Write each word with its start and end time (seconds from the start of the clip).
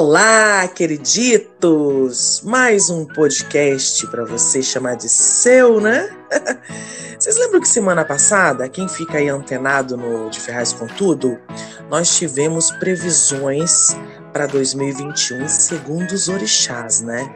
Olá, 0.00 0.68
queriditos! 0.68 2.40
Mais 2.44 2.88
um 2.88 3.04
podcast 3.04 4.06
para 4.06 4.24
você 4.24 4.62
chamar 4.62 4.94
de 4.94 5.08
seu, 5.08 5.80
né? 5.80 6.08
Vocês 7.18 7.36
lembram 7.36 7.60
que 7.60 7.66
semana 7.66 8.04
passada, 8.04 8.68
quem 8.68 8.88
fica 8.88 9.18
aí 9.18 9.28
antenado 9.28 9.96
no 9.96 10.30
De 10.30 10.38
Ferraz 10.38 10.72
com 10.72 10.86
Tudo, 10.86 11.36
nós 11.90 12.16
tivemos 12.16 12.70
previsões 12.70 13.88
para 14.32 14.46
2021 14.46 15.48
segundo 15.48 16.12
os 16.12 16.28
orixás, 16.28 17.00
né? 17.00 17.28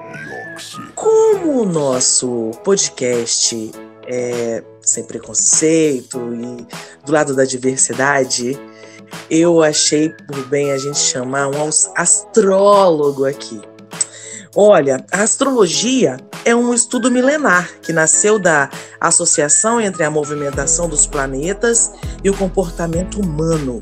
Como 0.94 1.62
o 1.62 1.66
nosso 1.66 2.52
podcast 2.62 3.72
é 4.06 4.62
sem 4.80 5.02
preconceito 5.02 6.33
e 6.33 6.64
do 7.05 7.10
lado 7.10 7.34
da 7.34 7.44
diversidade, 7.44 8.56
eu 9.30 9.62
achei 9.62 10.10
por 10.10 10.44
bem 10.46 10.72
a 10.72 10.78
gente 10.78 10.98
chamar 10.98 11.48
um 11.48 11.70
astrólogo 11.96 13.24
aqui. 13.24 13.60
Olha, 14.54 15.04
a 15.10 15.22
astrologia 15.22 16.18
é 16.44 16.54
um 16.54 16.74
estudo 16.74 17.10
milenar 17.10 17.70
que 17.80 17.92
nasceu 17.92 18.38
da 18.38 18.69
associação 19.00 19.80
entre 19.80 20.04
a 20.04 20.10
movimentação 20.10 20.88
dos 20.88 21.06
planetas 21.06 21.91
e 22.22 22.28
o 22.28 22.36
comportamento 22.36 23.19
humano. 23.19 23.80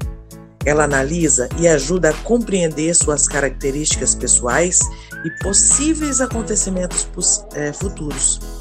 Ela 0.64 0.84
analisa 0.84 1.48
e 1.58 1.66
ajuda 1.66 2.10
a 2.10 2.14
compreender 2.22 2.94
suas 2.94 3.26
características 3.26 4.14
pessoais 4.14 4.78
e 5.24 5.30
possíveis 5.42 6.20
acontecimentos 6.20 7.08
é, 7.54 7.72
futuros. 7.72 8.59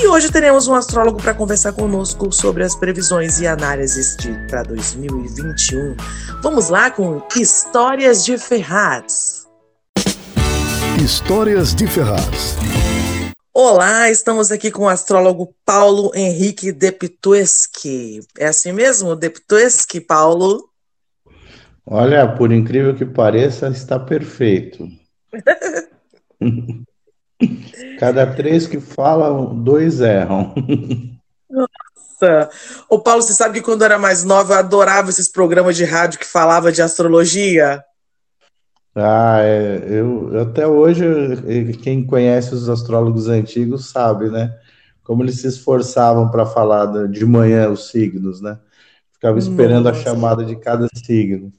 E 0.00 0.06
hoje 0.06 0.30
teremos 0.30 0.68
um 0.68 0.74
astrólogo 0.76 1.20
para 1.20 1.34
conversar 1.34 1.72
conosco 1.72 2.30
sobre 2.30 2.62
as 2.62 2.76
previsões 2.76 3.40
e 3.40 3.48
análises 3.48 4.16
para 4.48 4.62
2021. 4.62 5.96
Vamos 6.40 6.68
lá 6.68 6.88
com 6.88 7.20
Histórias 7.34 8.24
de 8.24 8.38
Ferraz. 8.38 9.44
Histórias 11.04 11.74
de 11.74 11.88
Ferraz. 11.88 12.54
Olá, 13.52 14.08
estamos 14.08 14.52
aqui 14.52 14.70
com 14.70 14.84
o 14.84 14.88
astrólogo 14.88 15.52
Paulo 15.66 16.12
Henrique 16.14 16.70
Deptueschi. 16.70 18.20
É 18.38 18.46
assim 18.46 18.70
mesmo, 18.70 19.16
Deptueschi, 19.16 20.00
Paulo? 20.00 20.62
Olha, 21.84 22.36
por 22.36 22.52
incrível 22.52 22.94
que 22.94 23.04
pareça, 23.04 23.66
está 23.66 23.98
perfeito. 23.98 24.86
Cada 27.98 28.26
três 28.26 28.66
que 28.66 28.80
falam, 28.80 29.54
dois 29.62 30.00
erram. 30.00 30.54
Nossa! 31.50 32.50
O 32.88 32.98
Paulo, 32.98 33.22
você 33.22 33.32
sabe 33.32 33.58
que 33.58 33.64
quando 33.64 33.82
eu 33.82 33.86
era 33.86 33.98
mais 33.98 34.24
nova, 34.24 34.54
eu 34.54 34.58
adorava 34.58 35.10
esses 35.10 35.30
programas 35.30 35.76
de 35.76 35.84
rádio 35.84 36.18
que 36.18 36.26
falava 36.26 36.72
de 36.72 36.82
astrologia? 36.82 37.82
Ah, 38.94 39.38
é, 39.42 39.84
eu 39.88 40.40
até 40.40 40.66
hoje, 40.66 41.04
quem 41.82 42.04
conhece 42.04 42.52
os 42.54 42.68
astrólogos 42.68 43.28
antigos 43.28 43.90
sabe, 43.90 44.28
né? 44.28 44.52
Como 45.04 45.22
eles 45.22 45.40
se 45.40 45.46
esforçavam 45.46 46.28
para 46.30 46.44
falar 46.44 47.08
de 47.08 47.24
manhã 47.24 47.70
os 47.70 47.90
signos, 47.90 48.40
né? 48.40 48.58
Ficava 49.12 49.38
esperando 49.38 49.84
Nossa. 49.84 50.00
a 50.00 50.02
chamada 50.02 50.44
de 50.44 50.56
cada 50.56 50.88
signo. 50.94 51.52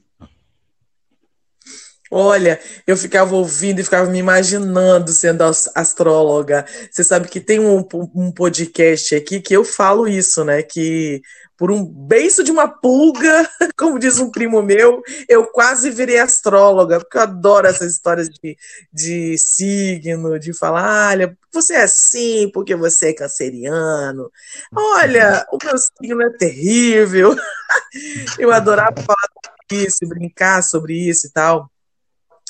Olha, 2.12 2.60
eu 2.88 2.96
ficava 2.96 3.36
ouvindo 3.36 3.78
e 3.78 3.84
ficava 3.84 4.10
me 4.10 4.18
imaginando 4.18 5.12
sendo 5.12 5.42
astróloga. 5.76 6.66
Você 6.90 7.04
sabe 7.04 7.28
que 7.28 7.40
tem 7.40 7.60
um, 7.60 7.86
um 8.14 8.32
podcast 8.32 9.14
aqui 9.14 9.40
que 9.40 9.54
eu 9.54 9.64
falo 9.64 10.08
isso, 10.08 10.44
né? 10.44 10.60
Que 10.60 11.22
por 11.56 11.70
um 11.70 11.84
beijo 11.84 12.42
de 12.42 12.50
uma 12.50 12.66
pulga, 12.66 13.48
como 13.78 13.98
diz 13.98 14.18
um 14.18 14.30
primo 14.30 14.60
meu, 14.60 15.02
eu 15.28 15.46
quase 15.46 15.90
virei 15.90 16.18
astróloga, 16.18 16.98
porque 16.98 17.16
eu 17.16 17.22
adoro 17.22 17.68
essas 17.68 17.92
histórias 17.92 18.28
de, 18.28 18.56
de 18.92 19.38
signo, 19.38 20.36
de 20.38 20.52
falar, 20.52 21.10
olha, 21.10 21.38
você 21.52 21.74
é 21.74 21.82
assim 21.82 22.50
porque 22.52 22.74
você 22.74 23.10
é 23.10 23.14
canceriano. 23.14 24.32
Olha, 24.74 25.46
o 25.52 25.58
meu 25.62 25.76
signo 25.78 26.22
é 26.22 26.30
terrível. 26.30 27.36
Eu 28.38 28.50
adorava 28.52 29.00
falar 29.02 29.28
sobre 29.68 29.86
isso, 29.86 30.08
brincar 30.08 30.62
sobre 30.62 30.94
isso 31.08 31.26
e 31.26 31.30
tal 31.30 31.70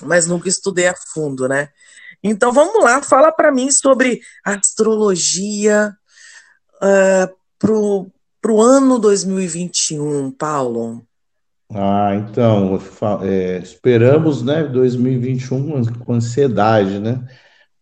mas 0.07 0.27
nunca 0.27 0.49
estudei 0.49 0.87
a 0.87 0.95
fundo, 1.13 1.49
né? 1.49 1.69
Então 2.23 2.53
vamos 2.53 2.83
lá, 2.83 3.03
fala 3.03 3.33
para 3.33 3.51
mim 3.51 3.71
sobre 3.71 4.21
astrologia 4.45 5.95
uh, 6.77 7.35
pro, 7.59 8.11
pro 8.41 8.61
ano 8.61 8.99
2021, 8.99 10.31
Paulo. 10.33 11.07
Ah, 11.73 12.17
então, 12.17 12.81
é, 13.23 13.59
esperamos, 13.59 14.43
né, 14.43 14.65
2021 14.65 15.85
com 16.01 16.15
ansiedade, 16.15 16.99
né? 16.99 17.25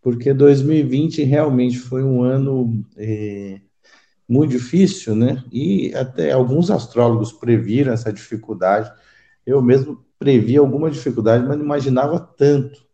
Porque 0.02 0.32
2020 0.34 1.22
realmente 1.24 1.78
foi 1.78 2.02
um 2.02 2.22
ano 2.22 2.84
é, 2.96 3.60
muito 4.28 4.50
difícil, 4.50 5.16
né? 5.16 5.42
E 5.50 5.92
até 5.94 6.32
alguns 6.32 6.70
astrólogos 6.70 7.32
previram 7.32 7.92
essa 7.92 8.12
dificuldade. 8.12 8.92
Eu 9.46 9.62
mesmo 9.62 10.04
previa 10.18 10.60
alguma 10.60 10.90
dificuldade, 10.90 11.46
mas 11.46 11.56
não 11.56 11.64
imaginava 11.64 12.18
tanto. 12.18 12.86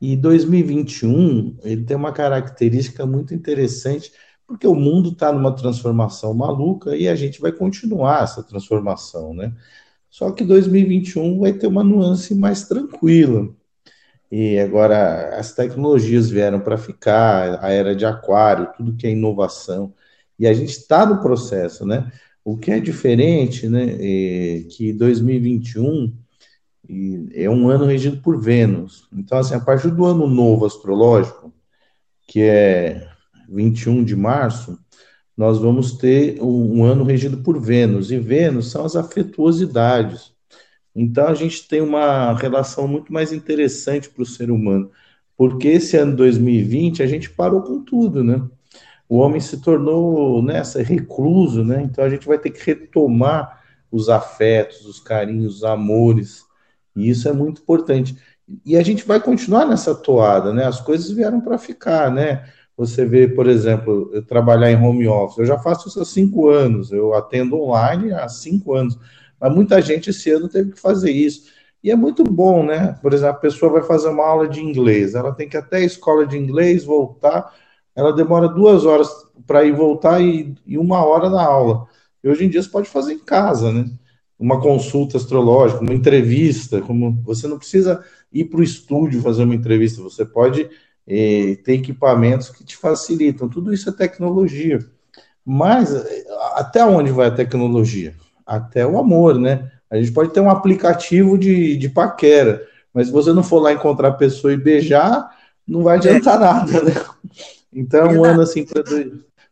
E 0.00 0.16
2021 0.16 1.58
ele 1.62 1.84
tem 1.84 1.96
uma 1.96 2.12
característica 2.12 3.04
muito 3.06 3.34
interessante, 3.34 4.12
porque 4.46 4.66
o 4.66 4.74
mundo 4.74 5.10
está 5.10 5.32
numa 5.32 5.54
transformação 5.54 6.32
maluca 6.34 6.96
e 6.96 7.08
a 7.08 7.14
gente 7.14 7.40
vai 7.40 7.52
continuar 7.52 8.24
essa 8.24 8.42
transformação, 8.42 9.34
né? 9.34 9.52
Só 10.10 10.30
que 10.32 10.44
2021 10.44 11.40
vai 11.40 11.52
ter 11.52 11.66
uma 11.66 11.84
nuance 11.84 12.34
mais 12.34 12.66
tranquila. 12.66 13.48
E 14.30 14.58
agora 14.58 15.38
as 15.38 15.54
tecnologias 15.54 16.30
vieram 16.30 16.60
para 16.60 16.78
ficar, 16.78 17.62
a 17.62 17.70
era 17.70 17.94
de 17.94 18.04
aquário, 18.04 18.72
tudo 18.76 18.96
que 18.96 19.06
é 19.06 19.10
inovação. 19.10 19.92
E 20.38 20.46
a 20.46 20.52
gente 20.52 20.70
está 20.70 21.04
no 21.06 21.20
processo, 21.20 21.86
né? 21.86 22.10
O 22.44 22.56
que 22.56 22.70
é 22.70 22.80
diferente, 22.80 23.68
né? 23.68 23.96
É 23.98 24.62
que 24.70 24.92
2021 24.92 26.12
e 26.88 27.28
é 27.34 27.50
um 27.50 27.68
ano 27.68 27.84
regido 27.84 28.16
por 28.18 28.40
Vênus. 28.40 29.06
Então, 29.12 29.38
assim, 29.38 29.54
a 29.54 29.60
partir 29.60 29.90
do 29.90 30.04
ano 30.04 30.26
novo 30.26 30.64
astrológico, 30.64 31.52
que 32.26 32.40
é 32.40 33.08
21 33.48 34.04
de 34.04 34.16
março, 34.16 34.78
nós 35.36 35.58
vamos 35.58 35.92
ter 35.92 36.42
um, 36.42 36.78
um 36.78 36.84
ano 36.84 37.04
regido 37.04 37.38
por 37.38 37.60
Vênus. 37.60 38.10
E 38.10 38.18
Vênus 38.18 38.70
são 38.70 38.84
as 38.84 38.96
afetuosidades. 38.96 40.32
Então, 40.94 41.28
a 41.28 41.34
gente 41.34 41.68
tem 41.68 41.80
uma 41.80 42.32
relação 42.32 42.88
muito 42.88 43.12
mais 43.12 43.32
interessante 43.32 44.08
para 44.08 44.22
o 44.22 44.26
ser 44.26 44.50
humano. 44.50 44.90
Porque 45.36 45.68
esse 45.68 45.96
ano 45.96 46.16
2020 46.16 47.02
a 47.02 47.06
gente 47.06 47.30
parou 47.30 47.62
com 47.62 47.84
tudo, 47.84 48.24
né? 48.24 48.42
O 49.08 49.18
homem 49.18 49.40
se 49.40 49.60
tornou 49.60 50.42
nessa 50.42 50.80
né, 50.80 50.84
recluso, 50.84 51.64
né? 51.64 51.80
Então 51.82 52.04
a 52.04 52.10
gente 52.10 52.26
vai 52.26 52.38
ter 52.38 52.50
que 52.50 52.64
retomar 52.66 53.62
os 53.90 54.08
afetos, 54.08 54.84
os 54.84 54.98
carinhos, 54.98 55.58
os 55.58 55.64
amores, 55.64 56.44
e 56.98 57.08
isso 57.08 57.28
é 57.28 57.32
muito 57.32 57.62
importante. 57.62 58.16
E 58.64 58.76
a 58.76 58.82
gente 58.82 59.06
vai 59.06 59.20
continuar 59.20 59.66
nessa 59.66 59.94
toada, 59.94 60.52
né? 60.52 60.64
As 60.64 60.80
coisas 60.80 61.10
vieram 61.10 61.40
para 61.40 61.58
ficar, 61.58 62.10
né? 62.10 62.44
Você 62.76 63.04
vê, 63.04 63.28
por 63.28 63.46
exemplo, 63.48 64.10
eu 64.12 64.22
trabalhar 64.22 64.70
em 64.70 64.76
home 64.80 65.06
office, 65.08 65.38
eu 65.38 65.46
já 65.46 65.58
faço 65.58 65.88
isso 65.88 66.00
há 66.00 66.04
cinco 66.04 66.48
anos, 66.48 66.92
eu 66.92 67.12
atendo 67.14 67.60
online 67.60 68.12
há 68.12 68.28
cinco 68.28 68.74
anos, 68.74 68.98
mas 69.40 69.52
muita 69.54 69.82
gente 69.82 70.10
esse 70.10 70.30
ano 70.30 70.48
teve 70.48 70.72
que 70.72 70.80
fazer 70.80 71.10
isso. 71.10 71.50
E 71.82 71.90
é 71.90 71.96
muito 71.96 72.24
bom, 72.24 72.64
né? 72.64 72.98
Por 73.02 73.12
exemplo, 73.12 73.36
a 73.36 73.40
pessoa 73.40 73.72
vai 73.72 73.82
fazer 73.82 74.08
uma 74.08 74.24
aula 74.24 74.48
de 74.48 74.60
inglês, 74.60 75.14
ela 75.14 75.32
tem 75.32 75.48
que 75.48 75.56
ir 75.56 75.60
até 75.60 75.78
a 75.78 75.84
escola 75.84 76.26
de 76.26 76.36
inglês, 76.36 76.84
voltar, 76.84 77.52
ela 77.94 78.12
demora 78.12 78.48
duas 78.48 78.84
horas 78.84 79.08
para 79.46 79.64
ir 79.64 79.72
voltar 79.72 80.20
e, 80.20 80.54
e 80.66 80.78
uma 80.78 81.04
hora 81.04 81.28
na 81.28 81.42
aula. 81.42 81.86
E 82.22 82.28
hoje 82.28 82.44
em 82.44 82.48
dia 82.48 82.62
você 82.62 82.68
pode 82.68 82.88
fazer 82.88 83.14
em 83.14 83.18
casa, 83.18 83.72
né? 83.72 83.86
Uma 84.38 84.60
consulta 84.60 85.16
astrológica, 85.16 85.80
uma 85.80 85.94
entrevista, 85.94 86.80
como 86.80 87.20
você 87.22 87.48
não 87.48 87.58
precisa 87.58 88.04
ir 88.32 88.44
para 88.44 88.60
o 88.60 88.62
estúdio 88.62 89.22
fazer 89.22 89.42
uma 89.42 89.54
entrevista, 89.54 90.00
você 90.00 90.24
pode 90.24 90.68
eh, 91.06 91.58
ter 91.64 91.74
equipamentos 91.74 92.50
que 92.50 92.64
te 92.64 92.76
facilitam. 92.76 93.48
Tudo 93.48 93.72
isso 93.72 93.88
é 93.88 93.92
tecnologia. 93.92 94.78
Mas 95.44 95.94
até 96.54 96.84
onde 96.84 97.10
vai 97.10 97.28
a 97.28 97.34
tecnologia? 97.34 98.14
Até 98.46 98.86
o 98.86 98.98
amor, 98.98 99.38
né? 99.38 99.72
A 99.90 99.96
gente 99.96 100.12
pode 100.12 100.30
ter 100.30 100.40
um 100.40 100.50
aplicativo 100.50 101.38
de, 101.38 101.76
de 101.76 101.88
paquera, 101.88 102.66
Mas 102.92 103.06
se 103.06 103.12
você 103.12 103.32
não 103.32 103.42
for 103.42 103.58
lá 103.60 103.72
encontrar 103.72 104.08
a 104.08 104.12
pessoa 104.12 104.52
e 104.52 104.56
beijar, 104.56 105.30
não 105.66 105.82
vai 105.82 105.96
adiantar 105.96 106.36
é. 106.36 106.38
nada, 106.38 106.82
né? 106.82 106.92
Então 107.72 108.06
é 108.06 108.18
um 108.18 108.24
ano 108.24 108.42
assim 108.42 108.64
para 108.64 108.82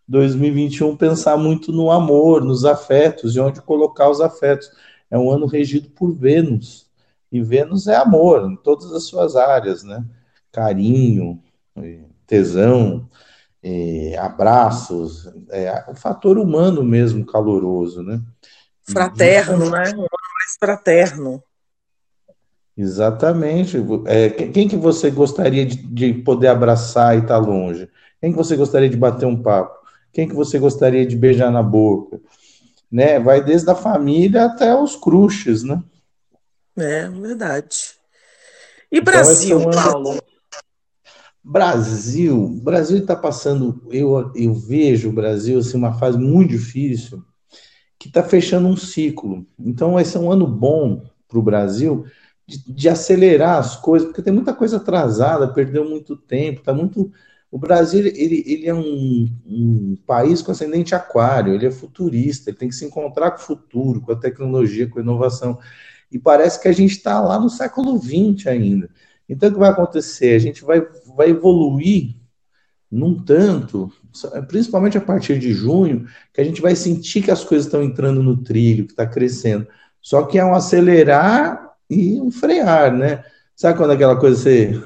2021 0.09 0.97
pensar 0.97 1.37
muito 1.37 1.73
no 1.73 1.91
amor, 1.91 2.45
nos 2.45 2.65
afetos, 2.65 3.35
e 3.35 3.41
onde 3.41 3.61
colocar 3.61 4.09
os 4.09 4.21
afetos. 4.21 4.71
É 5.11 5.19
um 5.19 5.31
ano 5.31 5.47
regido 5.47 5.89
por 5.91 6.13
Vênus. 6.13 6.87
E 7.31 7.43
Vênus 7.43 7.87
é 7.87 7.97
amor 7.97 8.51
em 8.51 8.57
todas 8.57 8.93
as 8.93 9.05
suas 9.05 9.37
áreas, 9.37 9.83
né? 9.83 10.05
Carinho, 10.53 11.43
tesão, 12.27 13.09
é, 13.63 14.17
abraços, 14.19 15.29
é, 15.51 15.85
o 15.89 15.95
fator 15.95 16.39
humano 16.39 16.85
mesmo 16.85 17.25
caloroso, 17.27 18.03
né? 18.03 18.21
Fraterno, 18.83 19.71
né? 19.71 19.93
Um 19.97 20.01
ano 20.01 20.07
mais 20.09 20.57
fraterno. 20.59 21.43
Exatamente. 22.77 23.79
É, 24.07 24.29
quem 24.31 24.69
que 24.69 24.77
você 24.77 25.11
gostaria 25.11 25.65
de, 25.65 25.77
de 25.77 26.15
poder 26.15 26.49
abraçar 26.49 27.17
e 27.17 27.23
estar 27.23 27.35
tá 27.35 27.39
longe? 27.39 27.89
Quem 28.21 28.31
que 28.31 28.37
você 28.37 28.57
gostaria 28.57 28.89
de 28.89 28.97
bater 28.97 29.27
um 29.27 29.41
papo? 29.41 29.86
Quem 30.17 30.27
que 30.27 30.35
você 30.35 30.59
gostaria 30.59 31.05
de 31.05 31.15
beijar 31.15 31.53
na 31.53 31.63
boca? 31.63 32.19
Né? 32.91 33.21
Vai 33.21 33.45
desde 33.45 33.69
a 33.69 33.75
família 33.75 34.47
até 34.47 34.75
os 34.75 34.97
cruches, 34.97 35.63
né? 35.63 35.83
É, 36.75 37.07
verdade. 37.07 37.97
E 38.91 38.97
então, 38.97 39.13
Brasil, 39.13 39.61
então, 39.61 39.71
Paulo? 39.73 40.19
Brasil, 41.45 42.49
Brasil 42.63 42.97
está 42.97 43.15
passando, 43.15 43.87
eu, 43.91 44.33
eu 44.35 44.55
vejo 44.55 45.11
o 45.11 45.13
Brasil 45.13 45.59
assim, 45.59 45.77
uma 45.77 45.93
fase 45.99 46.17
muito 46.17 46.49
difícil, 46.49 47.23
que 47.99 48.09
está 48.09 48.23
fechando 48.23 48.69
um 48.69 48.77
ciclo. 48.77 49.45
Então 49.59 49.93
vai 49.93 50.05
ser 50.07 50.17
um 50.17 50.33
ano 50.33 50.47
bom 50.47 51.05
para 51.29 51.39
o 51.39 51.43
Brasil 51.43 52.07
de, 52.47 52.73
de, 52.73 52.89
acelerar 52.89 53.59
as 53.59 53.77
coisas, 53.77 54.09
porque 54.09 54.23
tem 54.23 54.33
muita 54.33 54.55
coisa 54.55 54.79
atrasada, 54.79 55.53
perdeu 55.53 55.87
muito 55.87 56.17
tempo, 56.17 56.61
está 56.61 56.73
muito. 56.73 57.13
O 57.57 57.59
Brasil 57.59 58.07
ele, 58.07 58.45
ele 58.47 58.67
é 58.67 58.75
um, 58.75 59.27
um, 59.47 59.97
país 60.07 60.43
com 60.43 60.53
ascendente 60.53 60.95
aquário, 60.95 61.55
ele 61.55 61.65
é 61.65 61.71
futurista, 61.71 62.51
ele 62.51 62.59
tem 62.59 62.69
que 62.69 62.75
se 62.75 62.85
encontrar 62.85 63.31
com 63.31 63.39
o 63.39 63.47
futuro, 63.47 64.03
com 64.03 64.13
a 64.13 64.17
tecnologia, 64.17 64.87
com 64.87 64.99
a 64.99 65.03
inovação. 65.03 65.59
E 66.13 66.19
parece 66.19 66.61
que 66.61 66.69
a 66.69 66.73
gente 66.73 66.91
está 66.91 67.19
lá 67.19 67.41
no 67.41 67.49
século 67.49 67.99
XX 67.99 68.49
ainda. 68.49 68.91
Então, 69.27 69.49
o 69.49 69.53
que 69.55 69.59
vai 69.59 69.71
acontecer? 69.71 70.35
A 70.35 70.39
gente 70.39 70.63
vai, 70.67 70.87
vai 71.17 71.31
evoluir 71.31 72.17
num 72.91 73.25
tanto, 73.25 73.91
principalmente 74.49 74.99
a 74.99 75.01
partir 75.01 75.39
de 75.39 75.55
junho, 75.55 76.07
que 76.35 76.43
a 76.43 76.45
gente 76.45 76.61
vai 76.61 76.77
sentir 76.77 77.23
que 77.23 77.31
as 77.31 77.43
coisas 77.43 77.65
estão 77.65 77.83
entrando 77.83 78.23
no 78.23 78.37
trilho, 78.37 78.85
que 78.85 78.93
está 78.93 79.07
crescendo. 79.07 79.67
Só 80.03 80.25
que 80.25 80.39
é 80.39 80.45
um 80.45 80.55
acelerar 80.55 81.71
e 81.89 82.21
um 82.21 82.31
frear, 82.31 82.95
né? 82.95 83.25
Sabe 83.55 83.79
quando 83.79 83.93
aquela 83.93 84.21
coisa 84.21 84.37
você, 84.43 84.79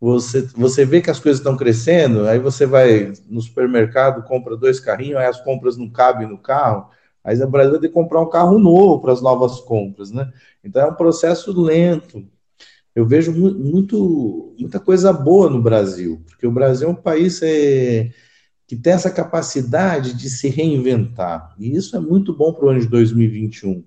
você, 0.00 0.42
você 0.54 0.84
vê 0.84 1.00
que 1.00 1.10
as 1.10 1.18
coisas 1.18 1.40
estão 1.40 1.56
crescendo, 1.56 2.26
aí 2.26 2.38
você 2.38 2.66
vai 2.66 3.12
no 3.28 3.40
supermercado, 3.40 4.24
compra 4.26 4.56
dois 4.56 4.78
carrinhos, 4.78 5.16
aí 5.16 5.26
as 5.26 5.40
compras 5.40 5.76
não 5.76 5.90
cabem 5.90 6.28
no 6.28 6.38
carro, 6.38 6.88
aí 7.24 7.40
o 7.42 7.48
Brasil 7.48 7.72
vai 7.72 7.80
ter 7.80 7.88
que 7.88 7.94
comprar 7.94 8.20
um 8.20 8.30
carro 8.30 8.58
novo 8.58 9.00
para 9.00 9.12
as 9.12 9.20
novas 9.20 9.60
compras, 9.60 10.10
né? 10.12 10.32
Então 10.62 10.82
é 10.82 10.86
um 10.86 10.94
processo 10.94 11.52
lento. 11.52 12.24
Eu 12.94 13.06
vejo 13.06 13.32
muito, 13.32 14.54
muita 14.58 14.80
coisa 14.80 15.12
boa 15.12 15.50
no 15.50 15.62
Brasil, 15.62 16.22
porque 16.26 16.46
o 16.46 16.52
Brasil 16.52 16.88
é 16.88 16.90
um 16.90 16.94
país 16.94 17.40
é, 17.42 18.10
que 18.66 18.76
tem 18.76 18.92
essa 18.92 19.10
capacidade 19.10 20.14
de 20.14 20.30
se 20.30 20.48
reinventar, 20.48 21.54
e 21.58 21.76
isso 21.76 21.96
é 21.96 22.00
muito 22.00 22.32
bom 22.34 22.52
para 22.52 22.66
o 22.66 22.68
ano 22.70 22.80
de 22.80 22.88
2021. 22.88 23.84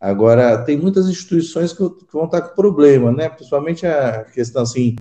Agora, 0.00 0.58
tem 0.64 0.76
muitas 0.76 1.08
instituições 1.08 1.72
que, 1.72 1.82
vão 2.12 2.26
estar 2.26 2.42
com 2.42 2.54
problema, 2.54 3.10
né? 3.10 3.28
Principalmente 3.28 3.86
a 3.86 4.24
questão, 4.24 4.62
assim, 4.62 4.96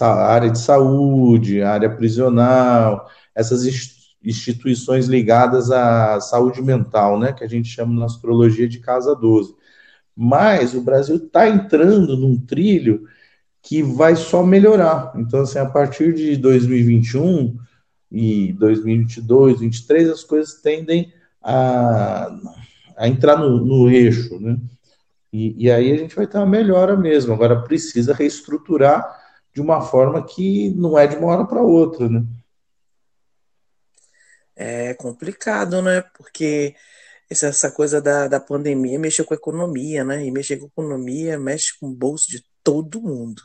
área 0.00 0.50
de 0.50 0.58
saúde, 0.58 1.62
área 1.62 1.88
prisional, 1.88 3.08
essas 3.34 3.64
instituições 4.22 5.06
ligadas 5.06 5.70
à 5.70 6.20
saúde 6.20 6.62
mental, 6.62 7.18
né? 7.18 7.32
Que 7.32 7.44
a 7.44 7.48
gente 7.48 7.68
chama 7.68 7.98
na 7.98 8.06
astrologia 8.06 8.68
de 8.68 8.80
casa 8.80 9.14
12. 9.14 9.54
Mas 10.14 10.74
o 10.74 10.80
Brasil 10.80 11.16
está 11.16 11.48
entrando 11.48 12.16
num 12.16 12.38
trilho 12.38 13.06
que 13.62 13.82
vai 13.82 14.16
só 14.16 14.42
melhorar. 14.44 15.12
Então, 15.16 15.40
assim, 15.40 15.58
a 15.58 15.66
partir 15.66 16.14
de 16.14 16.36
2021 16.36 17.56
e 18.10 18.52
2022, 18.54 19.58
2023, 19.58 20.10
as 20.10 20.24
coisas 20.24 20.54
tendem 20.60 21.12
a 21.42 22.30
a 22.96 23.06
entrar 23.06 23.36
no, 23.36 23.64
no 23.64 23.90
eixo, 23.90 24.40
né? 24.40 24.58
E, 25.32 25.66
e, 25.66 25.70
aí 25.70 25.92
a 25.92 25.96
gente 25.96 26.16
vai 26.16 26.26
ter 26.26 26.38
uma 26.38 26.46
melhora 26.46 26.96
mesmo. 26.96 27.34
Agora 27.34 27.60
precisa 27.60 28.14
reestruturar 28.14 29.15
de 29.56 29.62
uma 29.62 29.80
forma 29.80 30.22
que 30.22 30.68
não 30.74 30.98
é 30.98 31.06
de 31.06 31.16
uma 31.16 31.28
hora 31.28 31.46
para 31.46 31.62
outra, 31.62 32.10
né? 32.10 32.22
É 34.54 34.92
complicado, 34.92 35.80
né? 35.80 36.02
Porque 36.14 36.74
essa 37.30 37.70
coisa 37.70 37.98
da, 37.98 38.28
da 38.28 38.38
pandemia 38.38 38.98
mexeu 38.98 39.24
com 39.24 39.32
a 39.32 39.36
economia, 39.36 40.04
né? 40.04 40.26
E 40.26 40.30
mexer 40.30 40.58
com 40.58 40.66
a 40.66 40.68
economia 40.68 41.38
mexe 41.38 41.68
com 41.80 41.86
o 41.86 41.94
bolso 41.94 42.28
de 42.28 42.44
todo 42.62 43.00
mundo. 43.00 43.40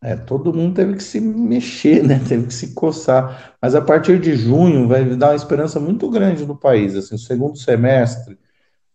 É, 0.00 0.14
todo 0.14 0.54
mundo 0.54 0.76
teve 0.76 0.94
que 0.94 1.02
se 1.02 1.20
mexer, 1.20 2.04
né? 2.04 2.20
Teve 2.28 2.46
que 2.46 2.54
se 2.54 2.72
coçar. 2.72 3.56
Mas 3.60 3.74
a 3.74 3.80
partir 3.80 4.20
de 4.20 4.36
junho 4.36 4.86
vai 4.86 5.04
dar 5.16 5.30
uma 5.30 5.36
esperança 5.36 5.80
muito 5.80 6.08
grande 6.08 6.46
no 6.46 6.56
país. 6.56 6.94
Assim, 6.94 7.16
o 7.16 7.18
segundo 7.18 7.58
semestre 7.58 8.38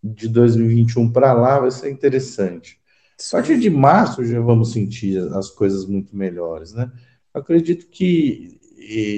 de 0.01 0.30
2021 0.30 1.12
para 1.12 1.33
lá 1.33 1.59
vai 1.59 1.71
ser 1.71 1.92
interessante. 1.92 2.78
A 3.27 3.31
partir 3.31 3.60
de 3.60 3.69
março 3.69 4.24
já 4.24 4.39
vamos 4.39 4.71
sentir 4.71 5.19
as 5.33 5.50
coisas 5.50 5.86
muito 5.86 6.16
melhores, 6.16 6.74
né? 6.74 6.89
acredito 7.33 7.88
que 7.88 8.60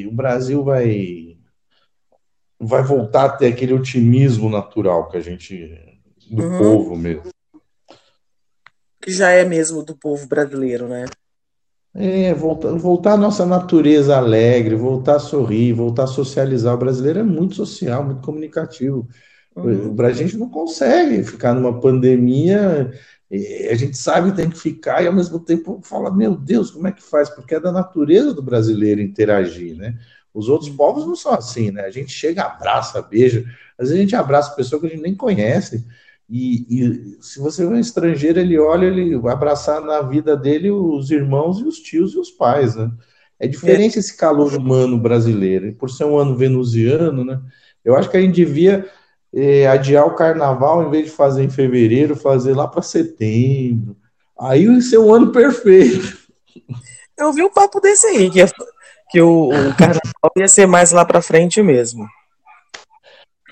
o 0.08 0.12
Brasil 0.12 0.64
vai 0.64 1.38
vai 2.60 2.84
voltar 2.84 3.26
a 3.26 3.30
ter 3.30 3.48
aquele 3.48 3.74
otimismo 3.74 4.50
natural 4.50 5.10
que 5.10 5.18
a 5.18 5.22
gente 5.22 6.00
do 6.30 6.44
uhum. 6.44 6.58
povo 6.58 6.96
mesmo. 6.96 7.24
Que 9.02 9.12
já 9.12 9.32
é 9.32 9.44
mesmo 9.44 9.84
do 9.84 9.96
povo 9.96 10.28
brasileiro, 10.28 10.88
né? 10.88 11.06
É, 11.94 12.34
voltar, 12.34 12.72
voltar 12.74 13.14
à 13.14 13.18
nossa 13.18 13.46
natureza 13.46 14.16
alegre, 14.16 14.76
voltar 14.76 15.16
a 15.16 15.20
sorrir, 15.20 15.74
voltar 15.74 16.04
a 16.04 16.08
socializar. 16.08 16.76
O 16.76 16.78
brasileiro 16.78 17.20
é 17.20 17.24
muito 17.24 17.56
social, 17.56 18.06
muito 18.06 18.22
comunicativo. 18.22 19.08
Uhum. 19.56 20.00
A 20.00 20.12
gente 20.12 20.38
não 20.38 20.48
consegue 20.48 21.24
ficar 21.24 21.54
numa 21.54 21.80
pandemia, 21.82 22.92
a 23.70 23.76
gente 23.76 23.98
sabe 23.98 24.32
que 24.32 24.38
tem 24.38 24.50
que 24.50 24.60
ficar 24.60 25.02
e 25.02 25.08
ao 25.08 25.14
mesmo 25.14 25.40
tempo 25.40 25.80
fala, 25.84 26.14
meu 26.14 26.36
Deus, 26.36 26.72
como 26.72 26.88
é 26.88 26.92
que 26.92 27.02
faz? 27.02 27.30
Porque 27.30 27.56
é 27.56 27.60
da 27.60 27.72
natureza 27.72 28.34
do 28.34 28.42
brasileiro 28.42 29.00
interagir, 29.00 29.78
né? 29.78 29.98
Os 30.34 30.50
outros 30.50 30.70
uhum. 30.70 30.76
povos 30.76 31.06
não 31.06 31.16
são 31.16 31.34
assim, 31.34 31.72
né? 31.72 31.84
A 31.84 31.90
gente 31.90 32.12
chega, 32.12 32.44
abraça, 32.44 33.02
beija, 33.02 33.46
às 33.78 33.88
vezes 33.88 33.94
a 33.94 34.02
gente 34.02 34.16
abraça 34.16 34.56
pessoa 34.56 34.82
que 34.82 34.88
a 34.88 34.90
gente 34.90 35.02
nem 35.02 35.16
conhece. 35.16 35.86
E, 36.30 36.66
e, 36.70 37.18
se 37.22 37.40
você 37.40 37.64
é 37.64 37.68
um 37.68 37.78
estrangeiro, 37.78 38.40
ele 38.40 38.58
olha, 38.58 38.86
ele 38.86 39.18
vai 39.18 39.34
abraçar 39.34 39.82
na 39.82 40.02
vida 40.02 40.36
dele 40.36 40.70
os 40.70 41.10
irmãos 41.10 41.60
e 41.60 41.64
os 41.64 41.80
tios 41.80 42.14
e 42.14 42.20
os 42.20 42.32
pais, 42.32 42.76
né? 42.76 42.92
É 43.40 43.48
diferente 43.48 43.96
é. 43.98 44.00
esse 44.00 44.16
calor 44.16 44.54
humano 44.54 44.98
brasileiro. 44.98 45.68
E 45.68 45.72
por 45.72 45.90
ser 45.90 46.06
um 46.06 46.18
ano 46.18 46.36
venusiano, 46.36 47.24
né? 47.24 47.42
Eu 47.84 47.96
acho 47.96 48.10
que 48.10 48.18
a 48.18 48.22
gente 48.22 48.36
devia 48.36 48.88
é, 49.34 49.68
adiar 49.68 50.06
o 50.06 50.16
carnaval, 50.16 50.84
em 50.84 50.90
vez 50.90 51.06
de 51.06 51.12
fazer 51.12 51.44
em 51.44 51.50
fevereiro, 51.50 52.16
fazer 52.16 52.54
lá 52.54 52.68
para 52.68 52.82
setembro. 52.82 53.96
Aí 54.40 54.66
ia 54.66 54.82
ser 54.82 54.98
um 54.98 55.14
ano 55.14 55.32
perfeito. 55.32 56.18
Eu 57.18 57.32
vi 57.32 57.44
um 57.44 57.52
papo 57.52 57.80
desse 57.80 58.08
aí, 58.08 58.30
que, 58.30 58.44
que 59.10 59.22
o, 59.22 59.50
o 59.50 59.76
carnaval 59.78 60.32
ia 60.36 60.48
ser 60.48 60.66
mais 60.66 60.92
lá 60.92 61.06
para 61.06 61.22
frente 61.22 61.62
mesmo. 61.62 62.08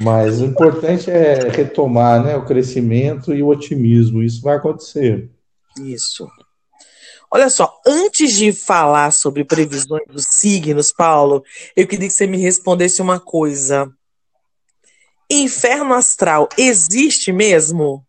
Mas 0.02 0.40
o 0.42 0.46
importante 0.46 1.12
é 1.12 1.50
retomar 1.50 2.24
né, 2.24 2.36
o 2.36 2.46
crescimento 2.46 3.34
e 3.34 3.44
o 3.44 3.48
otimismo. 3.48 4.24
Isso 4.24 4.42
vai 4.42 4.56
acontecer. 4.56 5.30
Isso. 5.78 6.28
Olha 7.32 7.50
só, 7.50 7.72
antes 7.86 8.34
de 8.34 8.52
falar 8.52 9.12
sobre 9.12 9.44
previsões 9.44 10.08
dos 10.08 10.26
signos, 10.28 10.92
Paulo, 10.92 11.44
eu 11.76 11.86
queria 11.86 12.08
que 12.08 12.14
você 12.14 12.26
me 12.26 12.38
respondesse 12.38 13.02
uma 13.02 13.20
coisa. 13.20 13.92
Inferno 15.32 15.94
astral 15.94 16.50
existe 16.58 17.32
mesmo? 17.32 18.04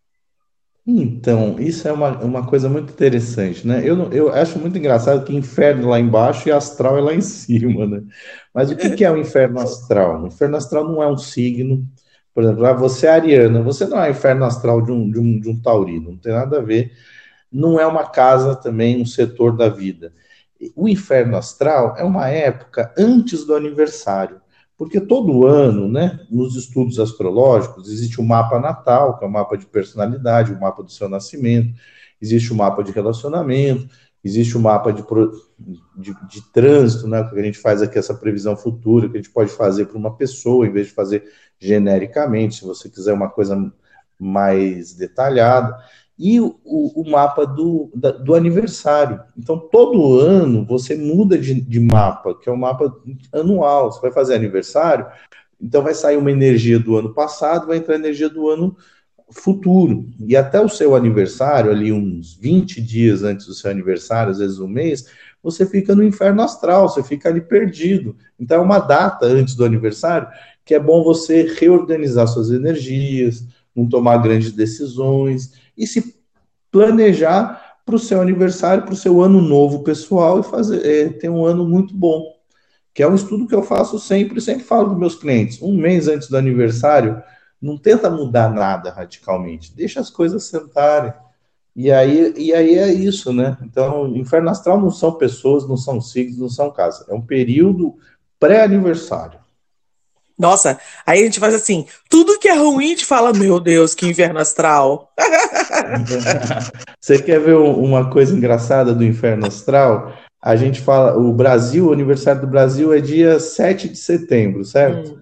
Então, 0.87 1.61
isso 1.61 1.87
é 1.87 1.93
uma, 1.93 2.19
uma 2.19 2.47
coisa 2.47 2.69
muito 2.69 2.93
interessante, 2.93 3.67
né? 3.67 3.83
Eu, 3.85 4.11
eu 4.11 4.33
acho 4.33 4.59
muito 4.59 4.79
engraçado 4.79 5.25
que 5.25 5.37
inferno 5.37 5.91
lá 5.91 6.01
embaixo 6.01 6.49
e 6.49 6.53
astral 6.53 6.97
é 6.97 7.01
lá 7.03 7.15
em 7.15 7.21
cima, 7.23 7.87
né? 7.87 8.03
Mas 8.55 8.71
o 8.71 8.77
que, 8.77 8.91
que 8.91 9.05
é 9.05 9.11
o 9.11 9.19
inferno 9.19 9.61
astral? 9.61 10.23
O 10.23 10.27
inferno 10.29 10.57
astral 10.57 10.85
não 10.85 11.03
é 11.03 11.07
um 11.07 11.19
signo. 11.19 11.87
Por 12.35 12.43
exemplo, 12.43 12.65
ah, 12.65 12.73
você 12.73 13.07
é 13.07 13.11
ariana, 13.11 13.63
você 13.63 13.85
não 13.87 14.03
é 14.03 14.11
inferno 14.11 14.45
astral 14.47 14.81
de 14.81 14.91
um, 14.91 15.11
de, 15.11 15.19
um, 15.19 15.41
de 15.41 15.49
um 15.51 15.61
taurino, 15.61 16.13
não 16.13 16.19
tem 16.19 16.33
nada 16.33 16.59
a 16.59 16.63
ver. 16.63 16.93
Não 17.53 17.79
é 17.79 17.87
uma 17.87 18.09
casa 18.09 18.57
também, 18.57 19.01
um 19.01 19.07
setor 19.07 19.57
da 19.57 19.69
vida. 19.69 20.13
O 20.75 20.89
inferno 20.89 21.37
astral 21.37 21.97
é 21.99 22.05
uma 22.05 22.29
época 22.29 22.95
antes 22.97 23.45
do 23.45 23.55
aniversário. 23.55 24.40
Porque 24.81 24.99
todo 24.99 25.47
ano, 25.47 25.87
né, 25.87 26.21
nos 26.31 26.57
estudos 26.57 26.99
astrológicos, 26.99 27.87
existe 27.87 28.19
o 28.19 28.25
mapa 28.25 28.59
natal, 28.59 29.19
que 29.19 29.25
é 29.27 29.29
o 29.29 29.31
mapa 29.31 29.55
de 29.55 29.67
personalidade, 29.67 30.55
o 30.55 30.59
mapa 30.59 30.83
do 30.83 30.91
seu 30.91 31.07
nascimento, 31.07 31.79
existe 32.19 32.51
o 32.51 32.57
mapa 32.57 32.83
de 32.83 32.91
relacionamento, 32.91 33.87
existe 34.25 34.57
o 34.57 34.61
mapa 34.61 34.91
de, 34.91 35.05
de, 35.99 36.15
de, 36.27 36.43
trânsito, 36.51 37.07
né, 37.07 37.23
que 37.23 37.39
a 37.39 37.43
gente 37.43 37.59
faz 37.59 37.83
aqui 37.83 37.99
essa 37.99 38.15
previsão 38.15 38.57
futura, 38.57 39.07
que 39.11 39.19
a 39.19 39.21
gente 39.21 39.31
pode 39.31 39.51
fazer 39.51 39.85
para 39.85 39.99
uma 39.99 40.17
pessoa, 40.17 40.67
em 40.67 40.73
vez 40.73 40.87
de 40.87 40.95
fazer 40.95 41.31
genericamente, 41.59 42.55
se 42.55 42.65
você 42.65 42.89
quiser 42.89 43.13
uma 43.13 43.29
coisa 43.29 43.71
mais 44.19 44.95
detalhada, 44.95 45.77
e 46.23 46.39
o, 46.39 46.55
o 46.65 47.11
mapa 47.11 47.47
do, 47.47 47.91
da, 47.95 48.11
do 48.11 48.35
aniversário. 48.35 49.19
Então, 49.39 49.59
todo 49.59 50.21
ano 50.21 50.67
você 50.67 50.95
muda 50.95 51.39
de, 51.39 51.59
de 51.59 51.81
mapa, 51.81 52.35
que 52.35 52.47
é 52.47 52.53
um 52.53 52.59
mapa 52.59 52.95
anual, 53.33 53.91
você 53.91 54.03
vai 54.03 54.13
fazer 54.13 54.35
aniversário, 54.35 55.07
então 55.59 55.83
vai 55.83 55.95
sair 55.95 56.19
uma 56.19 56.31
energia 56.31 56.79
do 56.79 56.95
ano 56.95 57.15
passado, 57.15 57.67
vai 57.67 57.79
entrar 57.79 57.95
energia 57.95 58.29
do 58.29 58.51
ano 58.51 58.77
futuro. 59.31 60.11
E 60.27 60.37
até 60.37 60.61
o 60.61 60.69
seu 60.69 60.95
aniversário, 60.95 61.71
ali 61.71 61.91
uns 61.91 62.35
20 62.35 62.83
dias 62.83 63.23
antes 63.23 63.47
do 63.47 63.55
seu 63.55 63.71
aniversário, 63.71 64.31
às 64.31 64.41
vezes 64.41 64.59
um 64.59 64.69
mês, 64.69 65.07
você 65.43 65.65
fica 65.65 65.95
no 65.95 66.05
inferno 66.05 66.43
astral, 66.43 66.87
você 66.87 67.03
fica 67.03 67.31
ali 67.31 67.41
perdido. 67.41 68.15
Então 68.39 68.59
é 68.59 68.61
uma 68.61 68.79
data 68.79 69.25
antes 69.25 69.55
do 69.55 69.65
aniversário 69.65 70.29
que 70.67 70.75
é 70.75 70.79
bom 70.79 71.03
você 71.03 71.51
reorganizar 71.59 72.29
suas 72.29 72.51
energias, 72.51 73.43
não 73.75 73.89
tomar 73.89 74.19
grandes 74.19 74.53
decisões 74.53 75.59
e 75.81 75.87
se 75.87 76.15
planejar 76.71 77.79
para 77.85 77.97
o 77.97 77.99
seu 77.99 78.21
aniversário, 78.21 78.85
para 78.85 78.93
o 78.93 78.97
seu 78.97 79.21
ano 79.21 79.41
novo 79.41 79.83
pessoal 79.83 80.39
e 80.39 80.45
fazer 80.45 80.87
é, 80.87 81.09
ter 81.09 81.29
um 81.29 81.45
ano 81.45 81.67
muito 81.67 81.93
bom. 81.93 82.23
Que 82.95 83.03
é 83.03 83.09
um 83.09 83.15
estudo 83.15 83.47
que 83.47 83.55
eu 83.55 83.63
faço 83.63 83.99
sempre, 83.99 84.41
sempre 84.41 84.65
falo 84.65 84.91
para 84.91 84.99
meus 84.99 85.15
clientes. 85.15 85.61
Um 85.61 85.77
mês 85.77 86.07
antes 86.07 86.29
do 86.29 86.37
aniversário, 86.37 87.21
não 87.61 87.77
tenta 87.77 88.11
mudar 88.11 88.51
nada 88.53 88.91
radicalmente, 88.91 89.75
deixa 89.75 90.01
as 90.01 90.11
coisas 90.11 90.45
sentarem. 90.45 91.13
E 91.75 91.91
aí, 91.91 92.35
e 92.37 92.53
aí 92.53 92.75
é 92.75 92.93
isso, 92.93 93.33
né? 93.33 93.57
Então, 93.63 94.09
inferno 94.17 94.51
astral 94.51 94.81
não 94.81 94.91
são 94.91 95.13
pessoas, 95.13 95.67
não 95.67 95.77
são 95.77 96.01
signos, 96.01 96.39
não 96.39 96.49
são 96.49 96.71
casas. 96.71 97.09
É 97.09 97.15
um 97.15 97.23
período 97.23 97.97
pré-aniversário. 98.39 99.40
Nossa, 100.41 100.81
aí 101.07 101.21
a 101.21 101.25
gente 101.25 101.39
faz 101.39 101.53
assim, 101.53 101.85
tudo 102.09 102.39
que 102.39 102.49
é 102.49 102.55
ruim, 102.55 102.87
a 102.87 102.89
gente 102.89 103.05
fala, 103.05 103.31
meu 103.31 103.61
Deus, 103.61 103.95
que 103.95 104.09
inferno 104.09 104.41
astral. 104.41 105.13
Você 106.99 107.21
quer 107.21 107.39
ver 107.39 107.57
uma 107.57 108.09
coisa 108.09 108.35
engraçada 108.35 108.95
do 108.95 109.05
inferno 109.05 109.47
astral? 109.47 110.15
A 110.41 110.57
gente 110.57 110.81
fala, 110.81 111.15
o 111.19 111.31
Brasil, 111.35 111.89
o 111.89 111.93
aniversário 111.93 112.41
do 112.41 112.47
Brasil 112.47 112.91
é 112.95 113.01
dia 113.01 113.39
7 113.39 113.91
de 113.91 113.99
setembro, 113.99 114.65
certo? 114.65 115.21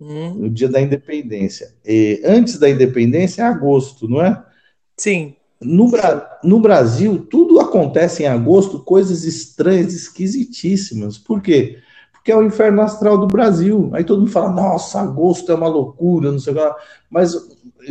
Hum. 0.00 0.42
Hum. 0.44 0.48
dia 0.48 0.68
da 0.68 0.80
independência. 0.80 1.74
E 1.84 2.22
antes 2.24 2.56
da 2.56 2.70
independência 2.70 3.42
é 3.42 3.44
agosto, 3.44 4.08
não 4.08 4.22
é? 4.22 4.44
Sim. 4.96 5.34
No, 5.60 5.88
Bra 5.88 6.38
no 6.44 6.60
Brasil, 6.60 7.26
tudo 7.28 7.58
acontece 7.58 8.22
em 8.22 8.26
agosto, 8.26 8.78
coisas 8.78 9.24
estranhas, 9.24 9.92
esquisitíssimas. 9.92 11.18
Por 11.18 11.42
quê? 11.42 11.78
Porque 11.78 11.91
é 12.30 12.36
o 12.36 12.42
inferno 12.42 12.82
astral 12.82 13.18
do 13.18 13.26
Brasil. 13.26 13.90
Aí 13.92 14.04
todo 14.04 14.20
mundo 14.20 14.30
fala, 14.30 14.50
nossa, 14.50 15.00
agosto 15.00 15.50
é 15.50 15.54
uma 15.54 15.66
loucura, 15.66 16.30
não 16.30 16.38
sei 16.38 16.52
o 16.52 16.56
que 16.56 16.62
lá. 16.62 16.76
Mas 17.10 17.34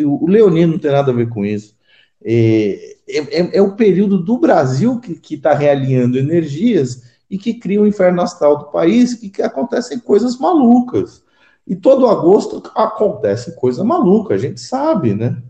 o 0.05 0.27
Leonino 0.27 0.73
não 0.73 0.79
tem 0.79 0.91
nada 0.91 1.11
a 1.11 1.15
ver 1.15 1.27
com 1.27 1.43
isso. 1.43 1.75
É, 2.23 2.95
é, 3.09 3.57
é 3.57 3.61
o 3.61 3.75
período 3.75 4.17
do 4.17 4.37
Brasil 4.37 4.99
que 4.99 5.33
está 5.33 5.53
realinhando 5.53 6.17
energias 6.17 7.03
e 7.29 7.37
que 7.37 7.53
cria 7.53 7.81
o 7.81 7.87
inferno 7.87 8.21
astral 8.21 8.57
do 8.57 8.65
país, 8.65 9.13
que, 9.13 9.29
que 9.29 9.41
acontecem 9.41 9.99
coisas 9.99 10.37
malucas. 10.37 11.23
E 11.65 11.75
todo 11.75 12.07
agosto 12.07 12.61
acontece 12.75 13.55
coisa 13.55 13.83
maluca, 13.83 14.33
a 14.33 14.37
gente 14.37 14.59
sabe, 14.59 15.13
né? 15.13 15.41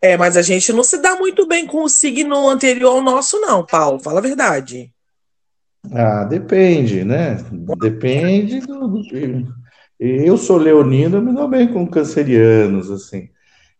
É, 0.00 0.16
mas 0.16 0.36
a 0.36 0.42
gente 0.42 0.72
não 0.72 0.84
se 0.84 0.98
dá 0.98 1.16
muito 1.16 1.46
bem 1.46 1.66
com 1.66 1.82
o 1.82 1.88
signo 1.88 2.48
anterior 2.48 2.96
ao 2.96 3.02
nosso, 3.02 3.40
não, 3.40 3.64
Paulo. 3.64 3.98
Fala 3.98 4.18
a 4.18 4.22
verdade. 4.22 4.92
Ah, 5.92 6.24
depende, 6.24 7.04
né? 7.04 7.36
Depende 7.80 8.60
do. 8.60 8.88
do... 8.88 9.54
Eu 9.98 10.36
sou 10.36 10.58
leonino, 10.58 11.16
eu 11.16 11.22
me 11.22 11.32
dou 11.32 11.48
bem 11.48 11.72
com 11.72 11.86
cancerianos, 11.86 12.90
assim. 12.90 13.30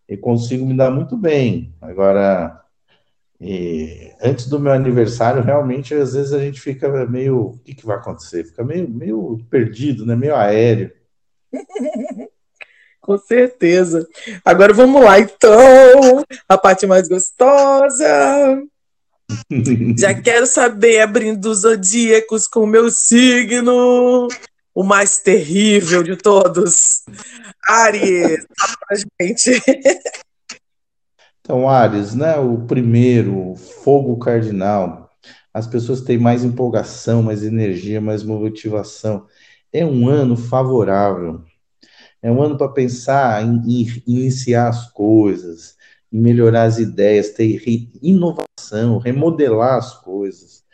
E 0.09 0.17
consigo 0.17 0.65
me 0.65 0.77
dar 0.77 0.91
muito 0.91 1.17
bem. 1.17 1.75
Agora, 1.81 2.65
e 3.41 4.13
antes 4.23 4.49
do 4.49 4.59
meu 4.59 4.73
aniversário, 4.73 5.43
realmente, 5.43 5.95
às 5.95 6.15
vezes 6.15 6.33
a 6.33 6.39
gente 6.39 6.61
fica 6.61 6.89
meio. 7.07 7.39
O 7.39 7.59
que, 7.59 7.75
que 7.75 7.87
vai 7.87 7.97
acontecer? 7.97 8.45
Fica 8.45 8.65
meio, 8.65 8.89
meio 8.89 9.39
perdido, 9.51 10.07
né? 10.07 10.17
meio 10.17 10.35
aéreo. 10.35 10.91
Com 13.01 13.19
certeza. 13.19 14.07
Agora 14.45 14.73
vamos 14.73 15.03
lá, 15.03 15.21
então. 15.21 16.25
A 16.49 16.59
parte 16.59 16.87
mais 16.87 17.09
gostosa. 17.09 18.63
Já 19.99 20.15
quero 20.21 20.47
saber, 20.47 21.01
abrindo 21.01 21.47
os 21.51 21.61
zodíacos 21.61 22.47
com 22.47 22.61
o 22.61 22.67
meu 22.67 22.91
signo, 22.91 24.29
o 24.75 24.83
mais 24.83 25.19
terrível 25.19 26.03
de 26.03 26.17
todos. 26.17 27.03
Aries, 27.69 28.47
fala 28.59 28.75
pra 28.87 28.97
gente. 29.21 29.63
Então, 31.41 31.69
Ares, 31.69 32.15
né? 32.15 32.37
O 32.37 32.67
primeiro, 32.67 33.55
fogo 33.57 34.19
cardinal. 34.19 35.11
As 35.55 35.67
pessoas 35.67 36.01
têm 36.01 36.19
mais 36.19 36.45
empolgação, 36.45 37.23
mais 37.23 37.43
energia, 37.43 38.01
mais 38.01 38.23
motivação. 38.23 39.27
É 39.73 39.85
um 39.85 40.09
ano 40.09 40.37
favorável. 40.37 41.43
É 42.21 42.31
um 42.31 42.43
ano 42.43 42.59
para 42.59 42.69
pensar 42.69 43.45
em, 43.45 43.63
em, 43.65 44.03
iniciar 44.07 44.69
as 44.69 44.91
coisas, 44.91 45.76
melhorar 46.17 46.65
as 46.65 46.79
ideias, 46.79 47.31
ter 47.31 47.63
inovação, 48.03 48.99
remodelar 48.99 49.77
as 49.77 49.95
coisas. 49.99 50.65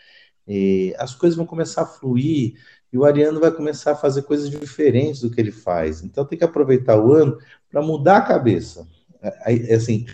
E 0.46 0.94
as 0.98 1.14
coisas 1.14 1.36
vão 1.36 1.46
começar 1.46 1.82
a 1.82 1.86
fluir 1.86 2.54
e 2.92 2.98
o 2.98 3.04
Ariano 3.04 3.40
vai 3.40 3.50
começar 3.50 3.92
a 3.92 3.96
fazer 3.96 4.22
coisas 4.22 4.50
diferentes 4.50 5.22
do 5.22 5.30
que 5.30 5.40
ele 5.40 5.52
faz. 5.52 6.02
Então 6.02 6.24
tem 6.24 6.38
que 6.38 6.44
aproveitar 6.44 6.98
o 6.98 7.12
ano 7.12 7.38
para 7.70 7.80
mudar 7.80 8.18
a 8.18 8.22
cabeça. 8.22 8.86
É, 9.22 9.74
assim, 9.74 10.06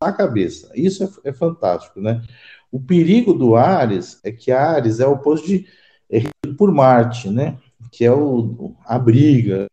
a 0.00 0.12
cabeça. 0.12 0.70
Isso 0.74 1.04
é, 1.04 1.30
é, 1.30 1.32
fantástico, 1.32 2.00
né? 2.00 2.22
O 2.70 2.80
perigo 2.80 3.34
do 3.34 3.56
Ares 3.56 4.20
é 4.22 4.30
que 4.30 4.52
Ares 4.52 5.00
é 5.00 5.06
o 5.06 5.12
oposto 5.12 5.46
de 5.46 5.66
é 6.08 6.20
por 6.56 6.72
Marte, 6.72 7.28
né? 7.28 7.58
Que 7.90 8.04
é 8.04 8.12
o, 8.12 8.74
a 8.84 8.98
briga. 8.98 9.66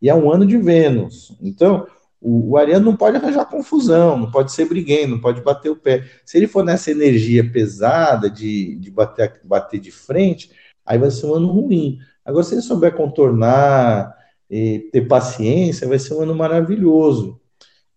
E 0.00 0.08
é 0.08 0.14
um 0.14 0.30
ano 0.30 0.46
de 0.46 0.56
Vênus. 0.58 1.36
Então, 1.40 1.86
o, 2.20 2.50
o 2.50 2.56
Ariano 2.56 2.84
não 2.84 2.96
pode 2.96 3.16
arranjar 3.16 3.46
confusão, 3.46 4.16
não 4.18 4.30
pode 4.30 4.52
ser 4.52 4.66
briguento, 4.66 5.08
não 5.08 5.20
pode 5.20 5.40
bater 5.40 5.70
o 5.70 5.76
pé. 5.76 6.04
Se 6.24 6.36
ele 6.36 6.46
for 6.46 6.64
nessa 6.64 6.90
energia 6.90 7.48
pesada 7.50 8.28
de, 8.28 8.76
de 8.76 8.90
bater, 8.90 9.40
bater 9.44 9.80
de 9.80 9.90
frente, 9.90 10.50
aí 10.84 10.98
vai 10.98 11.10
ser 11.10 11.26
um 11.26 11.34
ano 11.34 11.48
ruim. 11.48 11.98
Agora, 12.24 12.44
se 12.44 12.54
ele 12.54 12.62
souber 12.62 12.94
contornar, 12.94 14.18
e 14.50 14.88
ter 14.92 15.02
paciência, 15.02 15.86
vai 15.86 15.98
ser 15.98 16.14
um 16.14 16.22
ano 16.22 16.34
maravilhoso. 16.34 17.40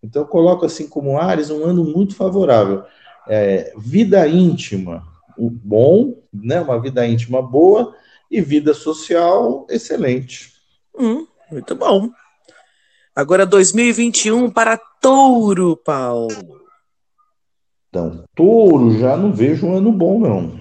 Então, 0.03 0.23
eu 0.23 0.27
coloco 0.27 0.65
assim 0.65 0.87
como 0.87 1.17
Ares 1.17 1.49
um 1.49 1.63
ano 1.63 1.83
muito 1.83 2.15
favorável. 2.15 2.83
É, 3.27 3.73
vida 3.77 4.27
íntima, 4.27 5.03
o 5.37 5.49
bom, 5.49 6.21
né, 6.33 6.59
uma 6.59 6.79
vida 6.81 7.05
íntima 7.05 7.41
boa, 7.41 7.95
e 8.29 8.41
vida 8.41 8.73
social 8.73 9.65
excelente. 9.69 10.53
Hum, 10.97 11.27
muito 11.51 11.75
bom. 11.75 12.09
Agora 13.13 13.46
2021 13.46 14.50
para 14.50 14.80
Touro, 15.01 15.75
Paulo. 15.75 16.30
Então, 17.89 18.24
Touro, 18.34 18.98
já 18.98 19.18
não 19.18 19.34
vejo 19.34 19.68
um 19.68 19.75
ano 19.75 19.91
bom, 19.91 20.18
não. 20.18 20.60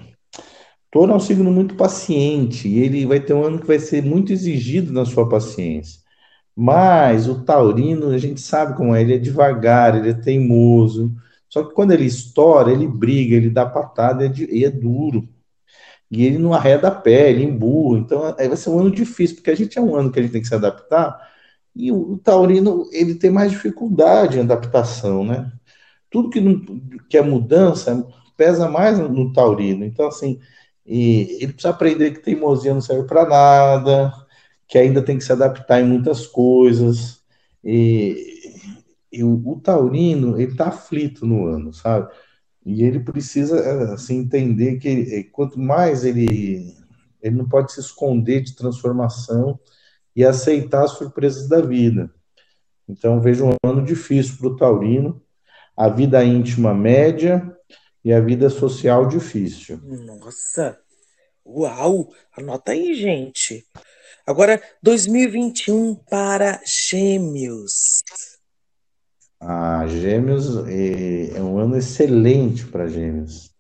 Touro 0.90 1.12
é 1.12 1.14
um 1.14 1.20
signo 1.20 1.52
muito 1.52 1.76
paciente, 1.76 2.66
e 2.66 2.80
ele 2.80 3.06
vai 3.06 3.20
ter 3.20 3.34
um 3.34 3.44
ano 3.44 3.60
que 3.60 3.66
vai 3.68 3.78
ser 3.78 4.02
muito 4.02 4.32
exigido 4.32 4.92
na 4.92 5.04
sua 5.04 5.28
paciência. 5.28 6.00
Mas 6.56 7.28
o 7.28 7.44
taurino, 7.44 8.08
a 8.08 8.18
gente 8.18 8.40
sabe 8.40 8.76
como 8.76 8.96
é, 8.96 9.00
ele 9.00 9.14
é 9.14 9.18
devagar, 9.18 9.96
ele 9.96 10.10
é 10.10 10.14
teimoso. 10.14 11.14
Só 11.48 11.62
que 11.62 11.72
quando 11.72 11.92
ele 11.92 12.04
estoura, 12.04 12.72
ele 12.72 12.88
briga, 12.88 13.36
ele 13.36 13.48
dá 13.48 13.64
patada 13.64 14.26
e 14.36 14.64
é 14.64 14.70
duro. 14.70 15.28
E 16.10 16.26
ele 16.26 16.38
não 16.38 16.52
arreda 16.52 16.88
a 16.88 16.90
pé, 16.90 17.30
ele 17.30 17.44
emburra. 17.44 18.00
Então, 18.00 18.34
aí 18.36 18.48
vai 18.48 18.56
ser 18.56 18.70
um 18.70 18.80
ano 18.80 18.90
difícil, 18.90 19.36
porque 19.36 19.50
a 19.52 19.54
gente 19.54 19.78
é 19.78 19.80
um 19.80 19.94
ano 19.94 20.10
que 20.10 20.18
a 20.18 20.22
gente 20.22 20.32
tem 20.32 20.42
que 20.42 20.48
se 20.48 20.54
adaptar. 20.54 21.29
E 21.74 21.92
o, 21.92 22.18
taurino, 22.18 22.88
ele 22.92 23.14
tem 23.14 23.30
mais 23.30 23.52
dificuldade 23.52 24.38
em 24.38 24.42
adaptação, 24.42 25.24
né? 25.24 25.52
Tudo 26.10 26.30
que, 26.30 26.40
não, 26.40 26.60
que 27.08 27.16
é 27.16 27.22
mudança 27.22 28.06
pesa 28.36 28.68
mais 28.68 28.98
no 28.98 29.32
taurino. 29.32 29.84
Então, 29.84 30.08
assim, 30.08 30.40
ele 30.84 31.52
precisa 31.52 31.70
aprender 31.70 32.12
que 32.12 32.22
teimosia 32.22 32.74
não 32.74 32.80
serve 32.80 33.06
para 33.06 33.26
nada, 33.26 34.12
que 34.66 34.78
ainda 34.78 35.02
tem 35.02 35.18
que 35.18 35.24
se 35.24 35.32
adaptar 35.32 35.80
em 35.80 35.86
muitas 35.86 36.26
coisas. 36.26 37.22
E, 37.62 38.40
e 39.12 39.22
o, 39.24 39.42
o, 39.46 39.60
taurino, 39.60 40.40
ele 40.40 40.52
está 40.52 40.68
aflito 40.68 41.26
no 41.26 41.46
ano, 41.46 41.72
sabe? 41.72 42.10
E 42.64 42.82
ele 42.82 43.00
precisa 43.00 43.92
assim, 43.94 44.18
entender 44.18 44.78
que 44.78 44.88
eh, 44.88 45.24
quanto 45.32 45.58
mais 45.58 46.04
ele, 46.04 46.74
ele 47.22 47.36
não 47.36 47.48
pode 47.48 47.72
se 47.72 47.80
esconder 47.80 48.42
de 48.42 48.54
transformação 48.54 49.58
e 50.20 50.24
aceitar 50.24 50.84
as 50.84 50.92
surpresas 50.92 51.48
da 51.48 51.62
vida. 51.62 52.12
Então, 52.86 53.20
vejo 53.20 53.46
um 53.46 53.54
ano 53.64 53.82
difícil 53.82 54.36
para 54.36 54.48
o 54.48 54.56
taurino, 54.56 55.22
a 55.74 55.88
vida 55.88 56.22
íntima 56.22 56.74
média 56.74 57.56
e 58.04 58.12
a 58.12 58.20
vida 58.20 58.50
social 58.50 59.08
difícil. 59.08 59.80
Nossa! 59.82 60.78
Uau! 61.46 62.12
Anota 62.36 62.72
aí, 62.72 62.94
gente. 62.94 63.64
Agora, 64.26 64.62
2021 64.82 65.94
para 65.94 66.60
Gêmeos. 66.66 68.02
Ah, 69.40 69.86
Gêmeos 69.86 70.68
é, 70.68 71.38
é 71.38 71.42
um 71.42 71.58
ano 71.58 71.78
excelente 71.78 72.66
para 72.66 72.86
Gêmeos. 72.86 73.50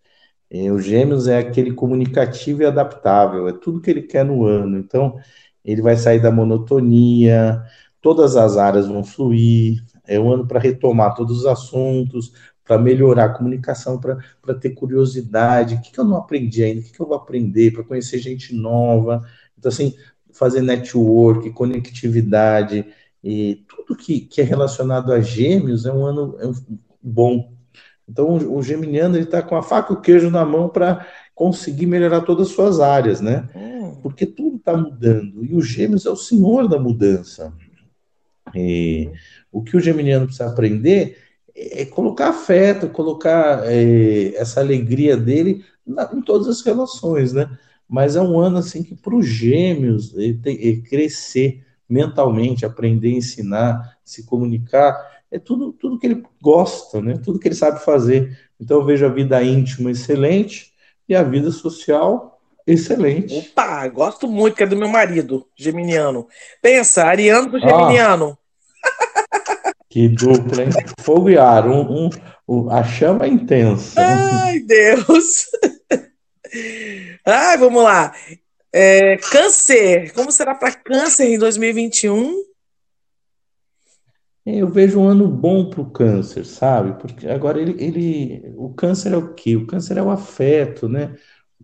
É, 0.50 0.70
o 0.70 0.78
Gêmeos 0.78 1.26
é 1.26 1.38
aquele 1.38 1.72
comunicativo 1.72 2.62
e 2.62 2.66
adaptável, 2.66 3.48
é 3.48 3.52
tudo 3.52 3.80
que 3.80 3.90
ele 3.90 4.02
quer 4.02 4.26
no 4.26 4.44
ano. 4.44 4.78
Então, 4.78 5.18
ele 5.64 5.82
vai 5.82 5.96
sair 5.96 6.20
da 6.20 6.30
monotonia, 6.30 7.62
todas 8.00 8.36
as 8.36 8.56
áreas 8.56 8.86
vão 8.86 9.04
fluir. 9.04 9.84
É 10.06 10.18
um 10.18 10.32
ano 10.32 10.46
para 10.46 10.58
retomar 10.58 11.14
todos 11.14 11.40
os 11.40 11.46
assuntos, 11.46 12.32
para 12.64 12.78
melhorar 12.78 13.26
a 13.26 13.34
comunicação, 13.34 13.98
para 13.98 14.54
ter 14.54 14.70
curiosidade. 14.70 15.74
O 15.74 15.80
que, 15.80 15.92
que 15.92 16.00
eu 16.00 16.04
não 16.04 16.16
aprendi 16.16 16.62
ainda? 16.62 16.80
O 16.80 16.84
que, 16.84 16.92
que 16.92 17.00
eu 17.00 17.06
vou 17.06 17.16
aprender? 17.16 17.72
Para 17.72 17.84
conhecer 17.84 18.18
gente 18.18 18.54
nova. 18.54 19.22
Então, 19.58 19.68
assim, 19.68 19.94
fazer 20.32 20.62
network, 20.62 21.50
conectividade, 21.50 22.86
e 23.22 23.64
tudo 23.68 23.96
que, 23.96 24.20
que 24.20 24.40
é 24.40 24.44
relacionado 24.44 25.12
a 25.12 25.20
gêmeos 25.20 25.84
é 25.84 25.92
um 25.92 26.06
ano 26.06 26.36
é 26.40 26.46
um 26.46 26.54
bom. 27.02 27.52
Então, 28.08 28.28
o, 28.28 28.56
o 28.56 28.62
geminiano 28.62 29.18
está 29.18 29.42
com 29.42 29.56
a 29.56 29.62
faca 29.62 29.92
e 29.92 29.96
o 29.96 30.00
queijo 30.00 30.30
na 30.30 30.44
mão 30.44 30.68
para 30.68 31.06
conseguir 31.34 31.86
melhorar 31.86 32.22
todas 32.22 32.48
as 32.48 32.54
suas 32.54 32.80
áreas, 32.80 33.20
né? 33.20 33.48
Porque 34.02 34.26
tudo 34.26 34.56
está 34.56 34.76
mudando. 34.76 35.44
E 35.44 35.54
o 35.54 35.60
gêmeos 35.60 36.06
é 36.06 36.10
o 36.10 36.16
senhor 36.16 36.68
da 36.68 36.78
mudança. 36.78 37.52
E 38.54 39.10
o 39.52 39.62
que 39.62 39.76
o 39.76 39.80
geminiano 39.80 40.26
precisa 40.26 40.48
aprender 40.48 41.16
é 41.54 41.84
colocar 41.84 42.28
afeto, 42.28 42.88
colocar 42.88 43.62
é, 43.64 44.34
essa 44.34 44.60
alegria 44.60 45.16
dele 45.16 45.64
na, 45.86 46.08
em 46.14 46.22
todas 46.22 46.48
as 46.48 46.62
relações, 46.62 47.32
né? 47.32 47.50
Mas 47.88 48.14
é 48.16 48.22
um 48.22 48.38
ano 48.38 48.58
assim 48.58 48.82
que 48.82 48.94
para 48.94 49.14
os 49.14 49.26
gêmeos 49.26 50.14
ele 50.16 50.34
tem, 50.34 50.56
ele 50.56 50.82
crescer 50.82 51.64
mentalmente, 51.88 52.64
aprender 52.64 53.10
ensinar, 53.10 53.98
se 54.04 54.24
comunicar, 54.24 54.96
é 55.30 55.38
tudo, 55.38 55.72
tudo 55.72 55.98
que 55.98 56.06
ele 56.06 56.22
gosta, 56.40 57.00
né? 57.00 57.18
Tudo 57.18 57.38
que 57.38 57.48
ele 57.48 57.54
sabe 57.54 57.84
fazer. 57.84 58.38
Então 58.60 58.78
eu 58.78 58.84
vejo 58.84 59.04
a 59.04 59.08
vida 59.08 59.42
íntima 59.42 59.90
excelente 59.90 60.72
e 61.08 61.14
a 61.14 61.22
vida 61.22 61.50
social 61.50 62.29
excelente. 62.72 63.36
Opa, 63.36 63.86
gosto 63.88 64.28
muito 64.28 64.56
que 64.56 64.62
é 64.62 64.66
do 64.66 64.76
meu 64.76 64.88
marido, 64.88 65.46
geminiano. 65.56 66.26
Pensa, 66.62 67.04
ariano 67.04 67.50
pro 67.50 67.60
geminiano. 67.60 68.38
Ah, 68.84 69.72
que 69.88 70.08
dupla, 70.08 70.62
hein? 70.62 70.70
Fogo 71.00 71.30
e 71.30 71.38
ar, 71.38 71.66
um, 71.66 71.80
um, 71.80 72.10
um, 72.48 72.70
a 72.70 72.82
chama 72.84 73.26
é 73.26 73.28
intensa. 73.28 74.00
Ai, 74.00 74.60
Deus. 74.60 75.46
Ai, 77.26 77.58
vamos 77.58 77.82
lá. 77.82 78.12
É, 78.72 79.16
câncer, 79.16 80.12
como 80.12 80.30
será 80.30 80.54
para 80.54 80.72
câncer 80.72 81.26
em 81.26 81.38
2021? 81.38 82.50
Eu 84.46 84.68
vejo 84.68 84.98
um 84.98 85.06
ano 85.06 85.28
bom 85.28 85.68
para 85.68 85.80
o 85.80 85.90
câncer, 85.90 86.44
sabe? 86.44 86.98
Porque 86.98 87.28
agora 87.28 87.60
ele, 87.60 87.82
ele. 87.82 88.54
O 88.56 88.72
câncer 88.72 89.12
é 89.12 89.16
o 89.16 89.34
quê? 89.34 89.54
O 89.56 89.66
câncer 89.66 89.98
é 89.98 90.02
o 90.02 90.10
afeto, 90.10 90.88
né? 90.88 91.14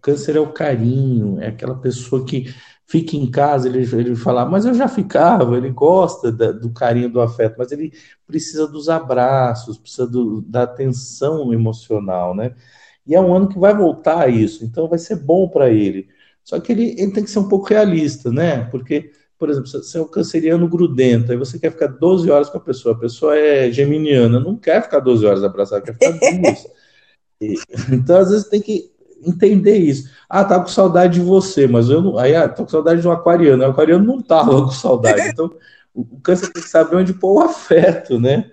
Câncer 0.06 0.36
é 0.36 0.40
o 0.40 0.52
carinho, 0.52 1.40
é 1.40 1.48
aquela 1.48 1.74
pessoa 1.74 2.24
que 2.24 2.54
fica 2.86 3.16
em 3.16 3.28
casa, 3.28 3.68
ele, 3.68 3.78
ele 3.80 4.14
fala, 4.14 4.46
mas 4.46 4.64
eu 4.64 4.72
já 4.72 4.86
ficava, 4.86 5.56
ele 5.56 5.70
gosta 5.70 6.30
da, 6.30 6.52
do 6.52 6.70
carinho, 6.70 7.10
do 7.10 7.20
afeto, 7.20 7.56
mas 7.58 7.72
ele 7.72 7.92
precisa 8.24 8.68
dos 8.68 8.88
abraços, 8.88 9.76
precisa 9.76 10.06
do, 10.06 10.42
da 10.42 10.62
atenção 10.62 11.52
emocional, 11.52 12.36
né? 12.36 12.54
E 13.04 13.16
é 13.16 13.20
um 13.20 13.34
ano 13.34 13.48
que 13.48 13.58
vai 13.58 13.74
voltar 13.74 14.20
a 14.20 14.28
isso, 14.28 14.64
então 14.64 14.88
vai 14.88 14.98
ser 15.00 15.16
bom 15.16 15.48
para 15.48 15.70
ele. 15.70 16.08
Só 16.44 16.60
que 16.60 16.70
ele, 16.70 16.94
ele 16.96 17.10
tem 17.10 17.24
que 17.24 17.30
ser 17.30 17.40
um 17.40 17.48
pouco 17.48 17.66
realista, 17.66 18.30
né? 18.30 18.64
Porque 18.70 19.10
por 19.36 19.50
exemplo, 19.50 19.68
você 19.68 19.98
é 19.98 20.00
um 20.00 20.08
canceriano 20.08 20.68
grudento, 20.68 21.32
aí 21.32 21.36
você 21.36 21.58
quer 21.58 21.72
ficar 21.72 21.88
12 21.88 22.30
horas 22.30 22.48
com 22.48 22.58
a 22.58 22.60
pessoa, 22.60 22.94
a 22.94 22.98
pessoa 22.98 23.36
é 23.36 23.70
geminiana, 23.72 24.38
não 24.38 24.56
quer 24.56 24.82
ficar 24.82 25.00
12 25.00 25.26
horas 25.26 25.42
abraçada, 25.42 25.82
quer 25.82 25.92
ficar 25.94 26.12
duas. 26.40 26.66
E, 27.40 27.54
então, 27.92 28.18
às 28.18 28.30
vezes, 28.30 28.48
tem 28.48 28.62
que 28.62 28.95
entender 29.24 29.76
isso. 29.78 30.10
Ah, 30.28 30.44
tá 30.44 30.60
com 30.60 30.68
saudade 30.68 31.14
de 31.14 31.20
você, 31.20 31.66
mas 31.66 31.88
eu 31.88 32.00
não. 32.00 32.18
Aí, 32.18 32.34
ah, 32.34 32.48
tô 32.48 32.64
com 32.64 32.70
saudade 32.70 33.00
de 33.00 33.08
um 33.08 33.12
aquariano. 33.12 33.62
O 33.62 33.66
aquariano 33.66 34.04
não 34.04 34.20
tava 34.20 34.62
com 34.62 34.70
saudade. 34.70 35.22
Então, 35.30 35.50
o, 35.94 36.20
câncer 36.20 36.52
tem 36.52 36.62
que 36.62 36.68
saber 36.68 36.96
onde 36.96 37.14
pôr 37.14 37.34
o 37.34 37.44
afeto, 37.44 38.20
né? 38.20 38.50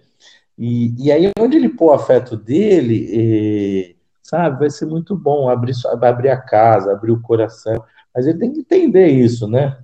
E, 0.57 0.93
e 1.05 1.11
aí, 1.11 1.31
onde 1.39 1.57
ele 1.57 1.69
pôr 1.69 1.91
o 1.91 1.93
afeto 1.93 2.37
dele, 2.37 3.09
eh, 3.11 3.95
sabe, 4.21 4.59
vai 4.59 4.69
ser 4.69 4.85
muito 4.85 5.15
bom 5.15 5.49
abrir, 5.49 5.73
abrir 6.01 6.29
a 6.29 6.37
casa, 6.37 6.91
abrir 6.93 7.11
o 7.11 7.21
coração. 7.21 7.83
Mas 8.15 8.27
ele 8.27 8.39
tem 8.39 8.53
que 8.53 8.59
entender 8.59 9.07
isso, 9.07 9.47
né? 9.47 9.77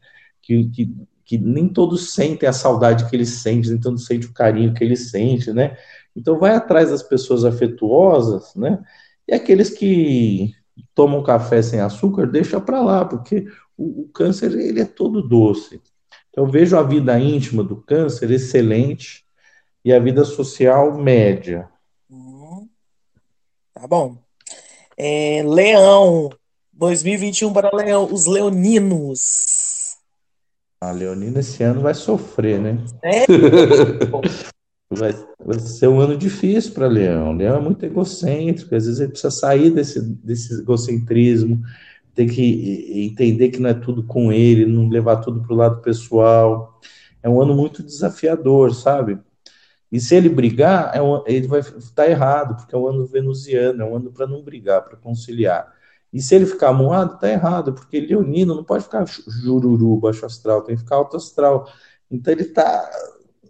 que, 0.49 0.67
que, 0.69 0.95
que 1.23 1.37
nem 1.37 1.69
todos 1.69 2.13
sentem 2.13 2.49
a 2.49 2.53
saudade 2.53 3.07
que 3.07 3.15
ele 3.15 3.25
sente, 3.25 3.69
nem 3.69 3.79
todos 3.79 4.05
sentem 4.05 4.27
o 4.27 4.33
carinho 4.33 4.73
que 4.73 4.83
ele 4.83 4.95
sente, 4.95 5.53
né? 5.53 5.77
Então 6.15 6.39
vai 6.39 6.55
atrás 6.55 6.89
das 6.89 7.03
pessoas 7.03 7.45
afetuosas, 7.45 8.55
né? 8.55 8.79
E 9.27 9.33
aqueles 9.33 9.69
que 9.69 10.55
tomam 10.93 11.23
café 11.23 11.61
sem 11.61 11.79
açúcar, 11.79 12.27
deixa 12.27 12.59
para 12.59 12.81
lá, 12.81 13.05
porque 13.05 13.47
o, 13.77 14.01
o, 14.01 14.09
câncer 14.09 14.51
ele 14.53 14.81
é 14.81 14.85
todo 14.85 15.27
doce. 15.27 15.81
Então 16.29 16.49
vejo 16.49 16.77
a 16.77 16.83
vida 16.83 17.19
íntima 17.19 17.63
do 17.63 17.77
câncer 17.77 18.31
excelente 18.31 19.25
e 19.83 19.93
a 19.93 19.99
vida 19.99 20.23
social 20.23 20.97
média. 20.97 21.69
Hum, 22.09 22.67
tá 23.73 23.87
bom. 23.87 24.17
É, 24.97 25.43
Leão, 25.45 26.29
2021 26.73 27.53
para 27.53 27.75
Leão, 27.75 28.11
os 28.11 28.25
leoninos. 28.25 29.95
A 30.81 30.91
Leonina 30.91 31.39
esse 31.39 31.61
ano 31.63 31.81
vai 31.81 31.93
sofrer, 31.93 32.59
né? 32.59 32.77
É? 33.03 33.25
vai, 34.89 35.13
vai 35.43 35.59
ser 35.59 35.87
um 35.87 35.99
ano 35.99 36.17
difícil 36.17 36.73
para 36.73 36.87
Leão. 36.87 37.33
Leão 37.33 37.57
é 37.57 37.61
muito 37.61 37.85
egocêntrico, 37.85 38.75
às 38.75 38.85
vezes 38.85 38.99
ele 38.99 39.11
precisa 39.11 39.31
sair 39.31 39.69
desse, 39.69 40.01
desse 40.01 40.61
egocentrismo, 40.61 41.61
tem 42.15 42.27
que 42.27 43.05
entender 43.05 43.49
que 43.49 43.59
não 43.59 43.69
é 43.69 43.73
tudo 43.73 44.03
com 44.03 44.31
ele, 44.31 44.65
não 44.65 44.89
levar 44.89 45.17
tudo 45.17 45.41
para 45.41 45.53
o 45.53 45.57
lado 45.57 45.81
pessoal. 45.81 46.79
É 47.23 47.29
um 47.29 47.41
ano 47.41 47.55
muito 47.55 47.83
desafiador, 47.83 48.73
sabe? 48.73 49.19
E 49.91 49.99
se 49.99 50.15
ele 50.15 50.29
brigar, 50.29 50.91
é 50.93 51.01
um, 51.01 51.23
ele 51.25 51.47
vai 51.47 51.61
estar 51.61 52.03
tá 52.03 52.09
errado, 52.09 52.55
porque 52.55 52.75
é 52.75 52.77
um 52.77 52.87
ano 52.87 53.05
venusiano, 53.05 53.81
é 53.81 53.85
um 53.85 53.95
ano 53.95 54.11
para 54.11 54.27
não 54.27 54.43
brigar, 54.43 54.83
para 54.83 54.97
conciliar. 54.97 55.73
E 56.11 56.21
se 56.21 56.35
ele 56.35 56.45
ficar 56.45 56.73
moado, 56.73 57.19
tá 57.19 57.29
errado, 57.29 57.73
porque 57.73 57.99
leonino 57.99 58.55
não 58.55 58.63
pode 58.63 58.83
ficar 58.83 59.05
jururu, 59.05 59.97
baixo 59.97 60.25
astral, 60.25 60.63
tem 60.63 60.75
que 60.75 60.81
ficar 60.81 60.95
alto 60.97 61.17
astral. 61.17 61.71
Então 62.11 62.33
ele 62.33 62.45
tá 62.45 62.89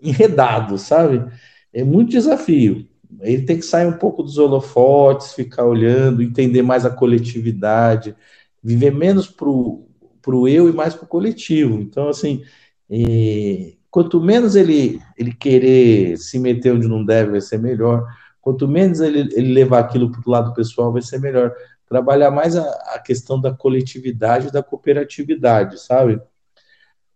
enredado, 0.01 0.77
sabe? 0.77 1.25
É 1.73 1.83
muito 1.83 2.11
desafio. 2.11 2.87
Ele 3.21 3.43
tem 3.43 3.57
que 3.57 3.65
sair 3.65 3.87
um 3.87 3.97
pouco 3.97 4.23
dos 4.23 4.37
holofotes, 4.37 5.33
ficar 5.33 5.65
olhando, 5.65 6.21
entender 6.21 6.61
mais 6.61 6.85
a 6.85 6.89
coletividade, 6.89 8.15
viver 8.63 8.91
menos 8.91 9.27
pro, 9.27 9.87
pro 10.21 10.47
eu 10.47 10.69
e 10.69 10.73
mais 10.73 10.93
pro 10.93 11.07
coletivo. 11.07 11.79
Então, 11.79 12.07
assim, 12.07 12.43
é, 12.89 13.73
quanto 13.89 14.21
menos 14.21 14.55
ele, 14.55 14.99
ele 15.17 15.33
querer 15.33 16.17
se 16.17 16.39
meter 16.39 16.73
onde 16.73 16.87
não 16.87 17.03
deve, 17.03 17.31
vai 17.31 17.41
ser 17.41 17.57
melhor. 17.59 18.05
Quanto 18.41 18.67
menos 18.67 18.99
ele, 18.99 19.29
ele 19.33 19.53
levar 19.53 19.79
aquilo 19.79 20.11
para 20.11 20.21
o 20.25 20.31
lado 20.31 20.53
pessoal, 20.53 20.91
vai 20.93 21.01
ser 21.01 21.19
melhor 21.19 21.53
trabalhar 21.87 22.29
mais 22.29 22.55
a, 22.55 22.63
a 22.93 22.99
questão 22.99 23.41
da 23.41 23.51
coletividade 23.51 24.47
e 24.47 24.51
da 24.51 24.61
cooperatividade, 24.61 25.79
sabe? 25.79 26.21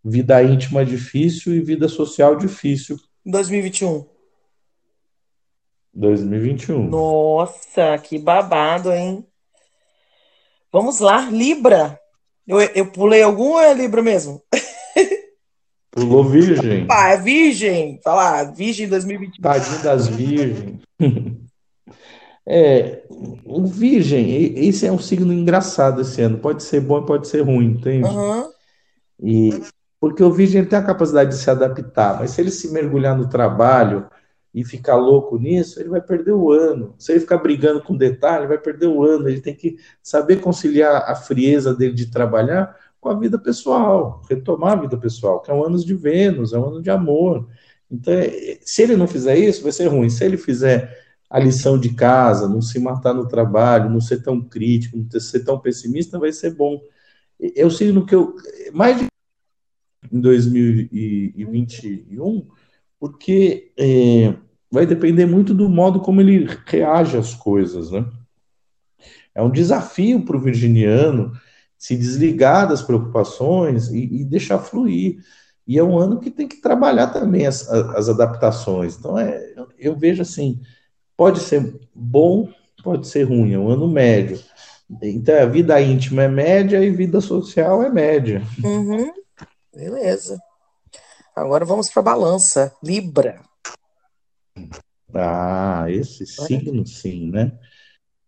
Vida 0.03 0.43
íntima 0.43 0.85
difícil 0.85 1.55
e 1.55 1.61
vida 1.61 1.87
social 1.87 2.35
difícil. 2.35 2.99
2021. 3.25 4.05
2021. 5.93 6.89
Nossa, 6.89 7.97
que 7.99 8.17
babado, 8.17 8.91
hein? 8.91 9.25
Vamos 10.71 10.99
lá, 10.99 11.29
Libra. 11.29 11.99
Eu, 12.47 12.59
eu 12.59 12.91
pulei 12.91 13.21
algum 13.21 13.51
ou 13.51 13.61
é 13.61 13.73
Libra 13.73 14.01
mesmo? 14.01 14.41
Pulou 15.91 16.23
Virgem. 16.23 16.87
Pá, 16.87 17.09
é 17.09 17.17
Virgem. 17.17 18.01
Falar, 18.03 18.51
Virgem 18.51 18.87
2021. 18.89 19.41
Tadinho 19.41 19.83
das 19.83 20.07
Virgens. 20.07 20.81
É, 22.45 23.03
o 23.45 23.65
Virgem, 23.65 24.53
esse 24.67 24.85
é 24.85 24.91
um 24.91 24.99
signo 24.99 25.31
engraçado 25.31 26.01
esse 26.01 26.21
ano. 26.21 26.39
Pode 26.39 26.61
ser 26.61 26.81
bom 26.81 27.01
e 27.01 27.05
pode 27.05 27.29
ser 27.29 27.39
ruim, 27.39 27.67
entende? 27.67 28.05
Uhum. 28.05 28.49
E, 29.23 29.61
porque 30.03 30.21
o 30.21 30.33
Virgem 30.33 30.65
tem 30.65 30.77
a 30.77 30.83
capacidade 30.83 31.29
de 31.29 31.37
se 31.37 31.49
adaptar, 31.49 32.19
mas 32.19 32.31
se 32.31 32.41
ele 32.41 32.51
se 32.51 32.73
mergulhar 32.73 33.17
no 33.17 33.29
trabalho 33.29 34.05
e 34.53 34.61
ficar 34.65 34.97
louco 34.97 35.37
nisso, 35.37 35.79
ele 35.79 35.87
vai 35.87 36.01
perder 36.01 36.33
o 36.33 36.51
ano. 36.51 36.93
Se 36.99 37.13
ele 37.13 37.21
ficar 37.21 37.37
brigando 37.37 37.81
com 37.81 37.95
detalhe, 37.95 38.45
vai 38.45 38.57
perder 38.57 38.87
o 38.87 39.01
ano. 39.01 39.29
Ele 39.29 39.39
tem 39.39 39.55
que 39.55 39.77
saber 40.01 40.41
conciliar 40.41 41.09
a 41.09 41.15
frieza 41.15 41.73
dele 41.73 41.93
de 41.93 42.07
trabalhar 42.07 42.75
com 42.99 43.07
a 43.07 43.17
vida 43.17 43.39
pessoal, 43.39 44.21
retomar 44.29 44.73
a 44.73 44.81
vida 44.81 44.97
pessoal, 44.97 45.39
que 45.39 45.49
é 45.49 45.53
um 45.53 45.63
ano 45.63 45.77
de 45.77 45.93
Vênus, 45.93 46.51
é 46.51 46.59
um 46.59 46.65
ano 46.65 46.81
de 46.81 46.89
amor. 46.89 47.47
Então, 47.89 48.13
é, 48.13 48.59
se 48.59 48.81
ele 48.81 48.97
não 48.97 49.07
fizer 49.07 49.37
isso, 49.37 49.63
vai 49.63 49.71
ser 49.71 49.87
ruim. 49.87 50.09
Se 50.09 50.25
ele 50.25 50.35
fizer 50.35 51.01
a 51.29 51.39
lição 51.39 51.79
de 51.79 51.93
casa, 51.93 52.49
não 52.49 52.61
se 52.61 52.77
matar 52.77 53.13
no 53.13 53.25
trabalho, 53.25 53.89
não 53.89 54.01
ser 54.01 54.21
tão 54.21 54.41
crítico, 54.41 54.97
não 54.97 55.21
ser 55.21 55.45
tão 55.45 55.57
pessimista, 55.57 56.19
vai 56.19 56.33
ser 56.33 56.53
bom. 56.53 56.81
É 57.55 57.65
o 57.65 57.71
signo 57.71 58.05
que 58.05 58.13
eu 58.13 58.35
mais 58.73 58.97
em 60.13 60.21
2021, 60.21 62.47
porque 62.99 63.71
é, 63.75 64.35
vai 64.71 64.85
depender 64.85 65.25
muito 65.25 65.55
do 65.55 65.67
modo 65.67 65.99
como 65.99 66.21
ele 66.21 66.47
reage 66.67 67.17
às 67.17 67.33
coisas, 67.33 67.89
né? 67.89 68.05
É 69.33 69.41
um 69.41 69.49
desafio 69.49 70.23
para 70.23 70.37
o 70.37 70.39
virginiano 70.39 71.33
se 71.75 71.97
desligar 71.97 72.69
das 72.69 72.83
preocupações 72.83 73.89
e, 73.89 74.21
e, 74.21 74.23
deixar 74.23 74.59
fluir. 74.59 75.17
E 75.67 75.79
é 75.79 75.83
um 75.83 75.97
ano 75.97 76.19
que 76.19 76.29
tem 76.29 76.47
que 76.47 76.61
trabalhar 76.61 77.07
também 77.07 77.47
as, 77.47 77.67
as 77.69 78.07
adaptações. 78.07 78.95
Então, 78.95 79.17
é, 79.17 79.55
eu 79.79 79.95
vejo 79.95 80.21
assim: 80.21 80.61
pode 81.17 81.39
ser 81.39 81.79
bom, 81.93 82.49
pode 82.83 83.07
ser 83.07 83.23
ruim, 83.23 83.53
é 83.53 83.59
um 83.59 83.69
ano 83.69 83.87
médio. 83.87 84.39
Então, 85.01 85.41
a 85.41 85.45
vida 85.45 85.81
íntima 85.81 86.23
é 86.23 86.27
média 86.27 86.83
e 86.83 86.91
vida 86.91 87.19
social 87.19 87.81
é 87.81 87.89
média. 87.89 88.43
Uhum. 88.63 89.22
Beleza. 89.73 90.39
Agora 91.35 91.65
vamos 91.65 91.89
para 91.89 92.01
a 92.01 92.05
balança. 92.05 92.75
Libra. 92.83 93.41
Ah, 95.13 95.85
esse 95.89 96.25
signo 96.25 96.85
sim, 96.85 97.31
né? 97.31 97.57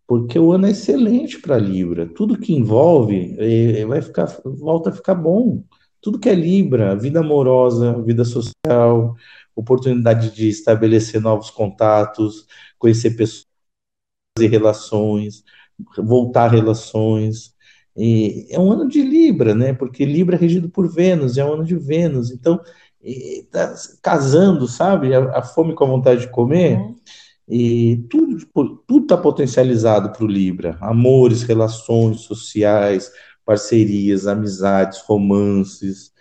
Porque 0.07 0.37
o 0.37 0.51
ano 0.51 0.67
é 0.67 0.71
excelente 0.71 1.39
para 1.39 1.57
Libra. 1.57 2.07
Tudo 2.07 2.37
que 2.37 2.53
envolve 2.53 3.35
é, 3.39 3.85
vai 3.85 4.01
ficar, 4.01 4.27
volta 4.43 4.89
a 4.89 4.93
ficar 4.93 5.15
bom. 5.15 5.63
Tudo 6.01 6.19
que 6.19 6.29
é 6.29 6.35
Libra, 6.35 6.95
vida 6.95 7.19
amorosa, 7.19 8.01
vida 8.03 8.23
social, 8.23 9.15
oportunidade 9.55 10.31
de 10.35 10.49
estabelecer 10.49 11.19
novos 11.19 11.49
contatos, 11.49 12.45
conhecer 12.77 13.11
pessoas 13.11 13.45
e 14.39 14.47
relações, 14.47 15.43
voltar 15.97 16.45
a 16.45 16.49
relações. 16.49 17.54
E 17.95 18.47
é 18.49 18.59
um 18.59 18.71
ano 18.71 18.87
de 18.87 19.01
Libra, 19.01 19.55
né? 19.55 19.73
Porque 19.73 20.05
Libra 20.05 20.35
é 20.35 20.39
regido 20.39 20.69
por 20.69 20.87
Vênus, 20.87 21.37
é 21.37 21.45
um 21.45 21.53
ano 21.53 21.63
de 21.63 21.75
Vênus. 21.75 22.31
Então, 22.31 22.59
está 23.01 23.73
casando, 24.01 24.67
sabe? 24.67 25.13
A, 25.13 25.37
a, 25.37 25.41
fome 25.41 25.73
com 25.73 25.83
a 25.83 25.87
vontade 25.87 26.21
de 26.21 26.29
comer. 26.29 26.77
Uhum. 26.77 26.95
E 27.47 27.97
tudo 28.09 28.45
tudo 28.87 29.03
está 29.03 29.15
potencializado 29.15 30.11
para 30.11 30.23
o 30.23 30.27
Libra. 30.27 30.77
Amores, 30.81 31.43
relações 31.43 32.21
sociais, 32.21 33.11
parcerias, 33.45 34.25
amizades, 34.27 34.99
romances, 35.01 36.11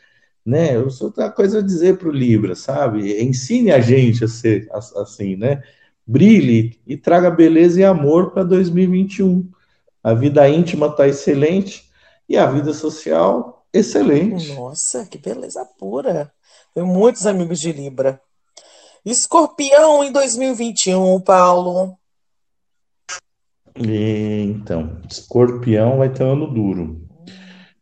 né? 0.44 0.76
Eu 0.76 0.90
sou 0.90 1.08
outra 1.08 1.30
coisa 1.30 1.58
a 1.58 1.62
dizer 1.62 1.96
para 1.96 2.08
o 2.08 2.12
Libra, 2.12 2.54
sabe? 2.54 3.20
Ensine 3.22 3.72
a 3.72 3.80
gente 3.80 4.24
a 4.24 4.28
ser 4.28 4.68
assim, 4.72 5.36
né? 5.36 5.62
Brilhe 6.06 6.78
e 6.86 6.96
traga 6.96 7.30
beleza 7.30 7.80
e 7.80 7.84
amor 7.84 8.32
para 8.32 8.44
2021. 8.44 9.48
A 10.04 10.12
vida 10.12 10.46
íntima 10.46 10.88
está 10.88 11.08
excelente 11.08 11.90
e 12.28 12.36
a 12.36 12.44
vida 12.44 12.74
social 12.74 13.66
excelente. 13.72 14.52
Nossa, 14.52 15.06
que 15.06 15.16
beleza 15.16 15.64
pura. 15.78 16.30
Tenho 16.74 16.86
muitos 16.86 17.26
amigos 17.26 17.58
de 17.58 17.72
Libra. 17.72 18.20
Escorpião 19.02 20.04
em 20.04 20.12
2021, 20.12 21.20
Paulo. 21.22 21.98
Então, 23.74 25.00
escorpião 25.10 25.96
vai 25.96 26.12
ter 26.12 26.22
um 26.22 26.32
ano 26.32 26.52
duro. 26.52 27.08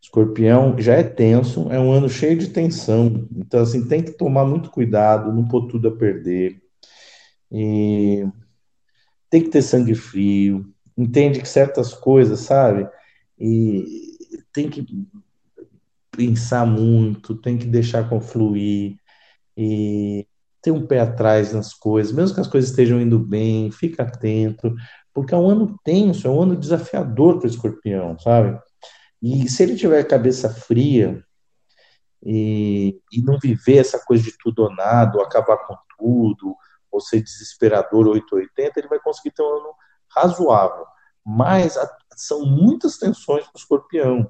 Escorpião 0.01 0.79
já 0.79 0.95
é 0.95 1.03
tenso, 1.03 1.73
é 1.73 1.81
um 1.81 1.91
ano 1.91 2.09
cheio 2.09 2.39
de 2.39 2.49
tensão. 2.49 3.29
Então, 3.37 3.61
assim, 3.63 3.89
tem 3.89 4.01
que 4.01 4.13
tomar 4.13 4.45
muito 4.45 4.71
cuidado, 4.71 5.33
não 5.33 5.47
pôr 5.49 5.67
tudo 5.67 5.89
a 5.89 5.97
perder. 5.97 6.63
E 7.51 8.25
tem 9.29 9.43
que 9.43 9.49
ter 9.49 9.63
sangue 9.63 9.95
frio, 9.95 10.72
entende 10.97 11.41
que 11.41 11.49
certas 11.49 11.95
coisas, 11.95 12.41
sabe? 12.41 12.89
E 13.39 14.39
tem 14.53 14.69
que 14.69 14.87
pensar 16.11 16.67
muito, 16.67 17.35
tem 17.35 17.57
que 17.57 17.67
deixar 17.67 18.09
confluir 18.09 18.97
e 19.57 20.27
ter 20.61 20.71
um 20.71 20.87
pé 20.87 21.01
atrás 21.01 21.53
nas 21.53 21.75
coisas, 21.75 22.13
mesmo 22.13 22.35
que 22.35 22.41
as 22.41 22.47
coisas 22.47 22.71
estejam 22.71 23.01
indo 23.01 23.19
bem, 23.19 23.71
fica 23.71 24.05
atento, 24.05 24.75
porque 25.13 25.35
é 25.35 25.37
um 25.37 25.49
ano 25.49 25.79
tenso, 25.83 26.27
é 26.27 26.31
um 26.31 26.43
ano 26.43 26.57
desafiador 26.57 27.39
para 27.39 27.49
o 27.49 27.51
escorpião, 27.51 28.19
sabe? 28.19 28.59
E 29.21 29.49
se 29.49 29.63
ele 29.63 29.77
tiver 29.77 30.01
a 30.01 30.07
cabeça 30.07 30.49
fria 30.49 31.23
e, 32.25 33.01
e 33.13 33.21
não 33.23 33.39
viver 33.39 33.79
essa 33.79 33.99
coisa 33.99 34.23
de 34.23 34.37
tudo 34.39 34.63
ou 34.63 34.75
nada, 34.75 35.19
ou 35.19 35.25
acabar 35.25 35.57
com 35.59 35.77
tudo, 35.99 36.55
ou 36.91 37.01
ser 37.01 37.23
desesperador 37.23 38.07
880, 38.07 38.79
ele 38.79 38.89
vai 38.89 39.01
conseguir 39.01 39.33
ter 39.33 39.43
um 39.43 39.57
ano 39.57 39.75
razoável. 40.15 40.85
Mas 41.25 41.77
a, 41.77 41.89
são 42.17 42.45
muitas 42.45 42.99
tensões 42.99 43.45
para 43.45 43.55
o 43.55 43.59
escorpião. 43.59 44.29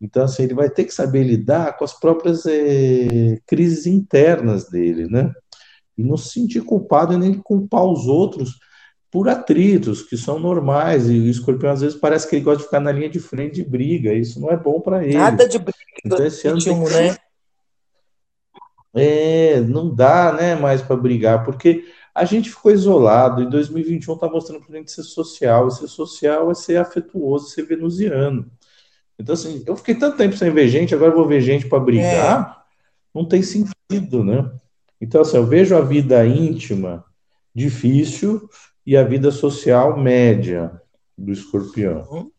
Então, 0.00 0.24
assim, 0.24 0.42
ele 0.42 0.54
vai 0.54 0.68
ter 0.68 0.84
que 0.84 0.92
saber 0.92 1.22
lidar 1.22 1.76
com 1.76 1.84
as 1.84 1.92
próprias 1.92 2.44
eh, 2.46 3.38
crises 3.46 3.86
internas 3.86 4.68
dele, 4.68 5.06
né? 5.06 5.32
E 5.96 6.02
não 6.02 6.16
se 6.16 6.30
sentir 6.30 6.62
culpado 6.62 7.12
e 7.12 7.16
nem 7.16 7.34
culpar 7.34 7.84
os 7.84 8.08
outros 8.08 8.58
por 9.12 9.28
atritos 9.28 10.02
que 10.02 10.16
são 10.16 10.40
normais. 10.40 11.08
E 11.08 11.20
o 11.20 11.28
escorpião, 11.28 11.70
às 11.70 11.82
vezes, 11.82 11.96
parece 11.96 12.28
que 12.28 12.34
ele 12.34 12.44
gosta 12.44 12.58
de 12.58 12.64
ficar 12.64 12.80
na 12.80 12.90
linha 12.90 13.10
de 13.10 13.20
frente 13.20 13.56
de 13.56 13.64
briga. 13.64 14.12
Isso 14.12 14.40
não 14.40 14.50
é 14.50 14.56
bom 14.56 14.80
para 14.80 15.04
ele. 15.04 15.18
Nada 15.18 15.48
de 15.48 15.58
briga. 15.58 15.78
Então, 16.04 16.24
esse 16.24 16.48
ano 16.48 16.62
tem... 16.62 16.76
né? 16.76 17.16
É, 18.94 19.60
não 19.60 19.94
dá, 19.94 20.32
né, 20.32 20.54
mais 20.54 20.82
para 20.82 20.96
brigar, 20.96 21.44
porque 21.44 21.84
a 22.14 22.24
gente 22.24 22.50
ficou 22.50 22.70
isolado. 22.70 23.42
E 23.42 23.50
2021 23.50 24.14
está 24.14 24.28
mostrando 24.28 24.64
para 24.64 24.74
a 24.74 24.78
gente 24.78 24.90
ser 24.90 25.02
social. 25.02 25.68
E 25.68 25.72
ser 25.72 25.88
social 25.88 26.50
é 26.50 26.54
ser 26.54 26.76
afetuoso, 26.76 27.50
ser 27.50 27.64
venusiano. 27.64 28.50
Então, 29.18 29.34
assim, 29.34 29.62
eu 29.66 29.76
fiquei 29.76 29.94
tanto 29.94 30.16
tempo 30.16 30.36
sem 30.36 30.50
ver 30.50 30.68
gente, 30.68 30.94
agora 30.94 31.14
vou 31.14 31.26
ver 31.26 31.40
gente 31.40 31.68
para 31.68 31.80
brigar. 31.80 32.58
É. 32.58 33.18
Não 33.18 33.26
tem 33.26 33.42
sentido, 33.42 34.24
né? 34.24 34.50
Então, 35.00 35.20
assim, 35.20 35.36
eu 35.36 35.46
vejo 35.46 35.76
a 35.76 35.80
vida 35.80 36.26
íntima 36.26 37.04
difícil 37.54 38.48
e 38.84 38.96
a 38.96 39.04
vida 39.04 39.30
social 39.30 39.96
média 39.96 40.80
do 41.16 41.32
escorpião. 41.32 42.06
Uhum. 42.10 42.30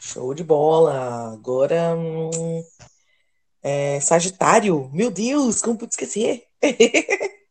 Show 0.00 0.34
de 0.34 0.44
bola. 0.44 1.32
Agora, 1.32 1.96
hum, 1.96 2.62
é, 3.62 3.98
Sagitário. 4.00 4.90
Meu 4.92 5.10
Deus, 5.10 5.62
como 5.62 5.78
pude 5.78 5.92
esquecer? 5.92 6.42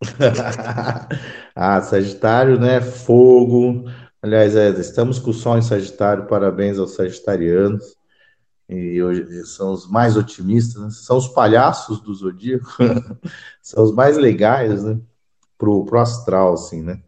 ah, 1.54 1.80
Sagitário, 1.82 2.58
né? 2.58 2.80
Fogo. 2.80 3.84
Aliás, 4.22 4.54
é, 4.56 4.70
estamos 4.70 5.18
com 5.18 5.30
o 5.30 5.34
Sol 5.34 5.58
em 5.58 5.62
Sagitário. 5.62 6.26
Parabéns 6.26 6.78
aos 6.78 6.94
sagitarianos. 6.94 7.96
E 8.68 9.02
hoje 9.02 9.46
são 9.46 9.72
os 9.72 9.88
mais 9.88 10.16
otimistas, 10.16 10.82
né? 10.82 10.90
são 10.90 11.16
os 11.16 11.26
palhaços 11.28 12.02
do 12.02 12.14
zodíaco, 12.14 12.70
são 13.62 13.82
os 13.82 13.94
mais 13.94 14.18
legais, 14.18 14.84
né? 14.84 15.00
Pro, 15.56 15.86
pro 15.86 15.98
astral, 15.98 16.52
assim, 16.52 16.82
né? 16.82 17.02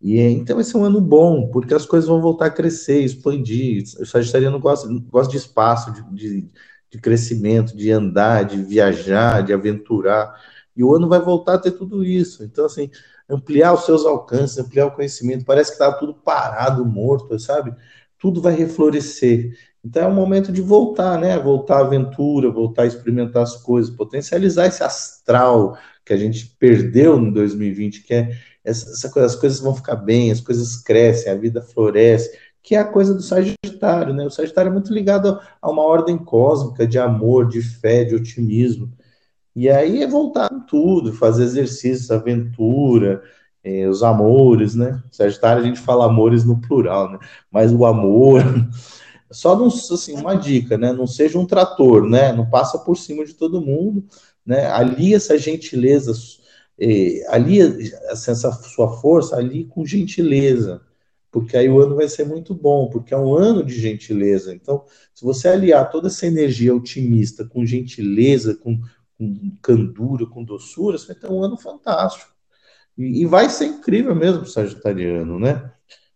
E 0.00 0.20
então 0.20 0.56
vai 0.56 0.64
ser 0.64 0.76
um 0.76 0.84
ano 0.84 1.00
bom, 1.00 1.48
porque 1.48 1.72
as 1.72 1.86
coisas 1.86 2.08
vão 2.08 2.20
voltar 2.20 2.46
a 2.46 2.50
crescer, 2.50 3.00
expandir. 3.02 3.84
O 4.00 4.04
sagitariano 4.04 4.58
gosta, 4.58 4.88
gosta 5.08 5.30
de 5.30 5.38
espaço, 5.38 5.92
de, 5.92 6.02
de, 6.12 6.50
de 6.90 6.98
crescimento, 7.00 7.76
de 7.76 7.90
andar, 7.92 8.44
de 8.44 8.62
viajar, 8.62 9.42
de 9.42 9.52
aventurar. 9.52 10.34
E 10.76 10.84
o 10.84 10.94
ano 10.94 11.08
vai 11.08 11.20
voltar 11.20 11.54
a 11.54 11.58
ter 11.58 11.72
tudo 11.72 12.04
isso. 12.04 12.44
Então, 12.44 12.66
assim, 12.66 12.90
ampliar 13.28 13.72
os 13.72 13.84
seus 13.84 14.04
alcances, 14.04 14.58
ampliar 14.58 14.86
o 14.86 14.92
conhecimento. 14.92 15.44
Parece 15.44 15.70
que 15.70 15.74
estava 15.74 15.98
tudo 15.98 16.14
parado, 16.14 16.84
morto, 16.84 17.38
sabe? 17.38 17.74
Tudo 18.18 18.40
vai 18.40 18.54
reflorescer. 18.54 19.56
Então 19.84 20.02
é 20.02 20.08
um 20.08 20.14
momento 20.14 20.50
de 20.50 20.60
voltar, 20.60 21.18
né? 21.18 21.38
Voltar 21.38 21.78
à 21.78 21.80
aventura, 21.80 22.50
voltar 22.50 22.82
a 22.82 22.86
experimentar 22.86 23.42
as 23.42 23.56
coisas, 23.56 23.94
potencializar 23.94 24.66
esse 24.66 24.82
astral 24.82 25.78
que 26.04 26.12
a 26.12 26.16
gente 26.16 26.56
perdeu 26.58 27.18
em 27.18 27.32
2020, 27.32 28.02
que 28.02 28.14
é 28.14 28.30
essa, 28.64 28.90
essa 28.90 29.08
coisa, 29.10 29.26
as 29.26 29.36
coisas 29.36 29.60
vão 29.60 29.74
ficar 29.74 29.94
bem, 29.94 30.32
as 30.32 30.40
coisas 30.40 30.76
crescem, 30.76 31.30
a 31.30 31.36
vida 31.36 31.62
floresce, 31.62 32.36
que 32.62 32.74
é 32.74 32.78
a 32.78 32.84
coisa 32.84 33.14
do 33.14 33.22
Sagitário, 33.22 34.12
né? 34.12 34.26
O 34.26 34.30
Sagitário 34.30 34.70
é 34.70 34.72
muito 34.72 34.92
ligado 34.92 35.38
a 35.62 35.70
uma 35.70 35.84
ordem 35.84 36.18
cósmica 36.18 36.84
de 36.84 36.98
amor, 36.98 37.46
de 37.46 37.62
fé, 37.62 38.02
de 38.02 38.16
otimismo. 38.16 38.90
E 39.56 39.70
aí 39.70 40.02
é 40.02 40.06
voltar 40.06 40.50
com 40.50 40.60
tudo, 40.60 41.14
fazer 41.14 41.44
exercícios, 41.44 42.10
aventura, 42.10 43.22
eh, 43.64 43.88
os 43.88 44.02
amores, 44.02 44.74
né? 44.74 45.02
Sagitário 45.10 45.62
a 45.62 45.66
gente 45.66 45.80
fala 45.80 46.04
amores 46.04 46.44
no 46.44 46.60
plural, 46.60 47.10
né? 47.12 47.18
Mas 47.50 47.72
o 47.72 47.86
amor. 47.86 48.42
Só 49.32 49.56
não, 49.56 49.68
assim, 49.68 50.14
uma 50.14 50.34
dica, 50.34 50.76
né? 50.76 50.92
Não 50.92 51.06
seja 51.06 51.38
um 51.38 51.46
trator, 51.46 52.06
né? 52.08 52.32
Não 52.34 52.48
passa 52.50 52.78
por 52.78 52.96
cima 52.98 53.24
de 53.24 53.32
todo 53.34 53.60
mundo, 53.62 54.04
né? 54.44 54.66
Ali 54.66 55.14
essa 55.14 55.38
gentileza, 55.38 56.12
eh, 56.78 57.24
ali 57.28 57.62
assim, 58.10 58.30
essa 58.32 58.52
sua 58.52 59.00
força 59.00 59.36
ali 59.36 59.64
com 59.64 59.86
gentileza, 59.86 60.82
porque 61.30 61.56
aí 61.56 61.68
o 61.68 61.80
ano 61.80 61.96
vai 61.96 62.08
ser 62.08 62.24
muito 62.26 62.54
bom, 62.54 62.88
porque 62.90 63.14
é 63.14 63.18
um 63.18 63.34
ano 63.34 63.64
de 63.64 63.78
gentileza. 63.80 64.54
Então, 64.54 64.84
se 65.14 65.24
você 65.24 65.48
aliar 65.48 65.90
toda 65.90 66.08
essa 66.08 66.26
energia 66.26 66.74
otimista 66.74 67.44
com 67.44 67.64
gentileza, 67.66 68.54
com 68.54 68.80
com 69.18 69.56
candura, 69.62 70.26
com 70.26 70.44
doçura, 70.44 70.98
você 70.98 71.08
vai 71.08 71.16
ter 71.16 71.30
um 71.30 71.42
ano 71.42 71.56
fantástico. 71.56 72.30
E, 72.96 73.22
e 73.22 73.26
vai 73.26 73.48
ser 73.48 73.66
incrível 73.66 74.14
mesmo 74.14 74.40
para 74.40 74.48
o 74.48 74.50
sagitariano, 74.50 75.38
né? 75.38 75.72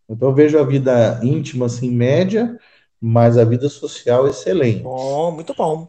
Então 0.08 0.28
eu 0.28 0.34
vejo 0.34 0.58
a 0.58 0.64
vida 0.64 1.20
íntima 1.22 1.66
assim 1.66 1.90
média, 1.90 2.58
mas 3.00 3.38
a 3.38 3.44
vida 3.44 3.68
social 3.68 4.26
excelente. 4.26 4.82
Bom, 4.82 5.30
muito 5.30 5.54
bom. 5.54 5.88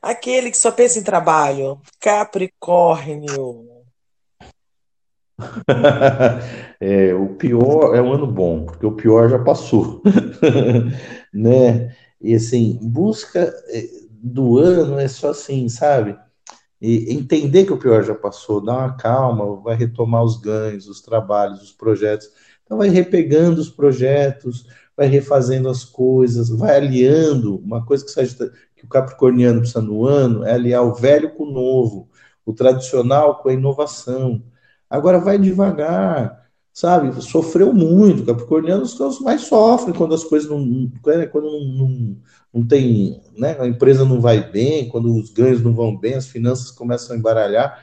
Aquele 0.00 0.50
que 0.50 0.56
só 0.56 0.70
pensa 0.70 0.98
em 0.98 1.02
trabalho, 1.02 1.80
Capricórnio. 2.00 3.66
é, 6.80 7.12
o 7.12 7.34
pior 7.34 7.94
é 7.94 8.00
um 8.00 8.12
ano 8.12 8.26
bom, 8.26 8.64
porque 8.64 8.86
o 8.86 8.92
pior 8.92 9.28
já 9.28 9.38
passou, 9.38 10.02
né? 11.32 11.94
E 12.20 12.34
assim, 12.34 12.78
busca 12.80 13.52
é, 13.68 13.84
do 14.22 14.58
ano 14.58 14.98
é 14.98 15.08
só 15.08 15.30
assim, 15.30 15.68
sabe? 15.68 16.18
E 16.80 17.12
entender 17.14 17.64
que 17.64 17.72
o 17.72 17.78
pior 17.78 18.02
já 18.04 18.14
passou, 18.14 18.64
dar 18.64 18.76
uma 18.78 18.96
calma, 18.96 19.60
vai 19.62 19.74
retomar 19.76 20.22
os 20.22 20.36
ganhos, 20.36 20.86
os 20.88 21.00
trabalhos, 21.00 21.62
os 21.62 21.72
projetos. 21.72 22.28
Então 22.64 22.78
vai 22.78 22.88
repegando 22.88 23.60
os 23.60 23.70
projetos, 23.70 24.66
vai 24.96 25.06
refazendo 25.06 25.68
as 25.68 25.84
coisas, 25.84 26.48
vai 26.50 26.76
aliando. 26.76 27.56
Uma 27.58 27.84
coisa 27.84 28.04
que, 28.04 28.50
que 28.76 28.84
o 28.84 28.88
capricorniano 28.88 29.60
precisa 29.60 29.80
no 29.80 30.06
ano 30.06 30.44
é 30.44 30.52
aliar 30.52 30.82
o 30.84 30.94
velho 30.94 31.34
com 31.34 31.44
o 31.44 31.50
novo, 31.50 32.10
o 32.44 32.52
tradicional 32.52 33.42
com 33.42 33.48
a 33.48 33.54
inovação. 33.54 34.42
Agora 34.88 35.18
vai 35.18 35.38
devagar, 35.38 36.45
sabe? 36.76 37.22
Sofreu 37.22 37.72
muito. 37.72 38.26
Capricorniano 38.26 38.84
são 38.84 39.08
os 39.08 39.18
mais 39.18 39.40
sofrem 39.42 39.94
quando 39.94 40.14
as 40.14 40.22
coisas 40.22 40.50
não. 40.50 40.60
Né, 40.60 41.26
quando 41.26 41.50
não, 41.50 41.64
não, 41.64 42.16
não 42.52 42.66
tem. 42.66 43.18
Né? 43.34 43.56
A 43.58 43.66
empresa 43.66 44.04
não 44.04 44.20
vai 44.20 44.50
bem, 44.50 44.90
quando 44.90 45.16
os 45.16 45.30
ganhos 45.30 45.62
não 45.62 45.72
vão 45.72 45.96
bem, 45.96 46.14
as 46.14 46.28
finanças 46.28 46.70
começam 46.70 47.16
a 47.16 47.18
embaralhar. 47.18 47.82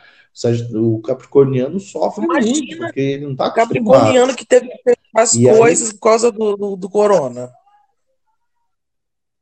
O 0.75 1.01
capricorniano 1.01 1.79
sofre 1.79 2.25
Imagina, 2.25 2.57
muito, 2.57 2.77
porque 2.77 2.99
ele 2.99 3.23
não 3.23 3.31
está 3.31 3.47
acostumado. 3.47 3.73
capricorniano 3.73 4.35
que 4.35 4.45
teve 4.45 4.67
que 4.67 4.77
fazer 5.11 5.49
as 5.49 5.57
coisas 5.57 5.87
aí... 5.89 5.93
por 5.95 5.99
causa 5.99 6.31
do, 6.31 6.55
do, 6.55 6.75
do 6.75 6.89
corona. 6.89 7.51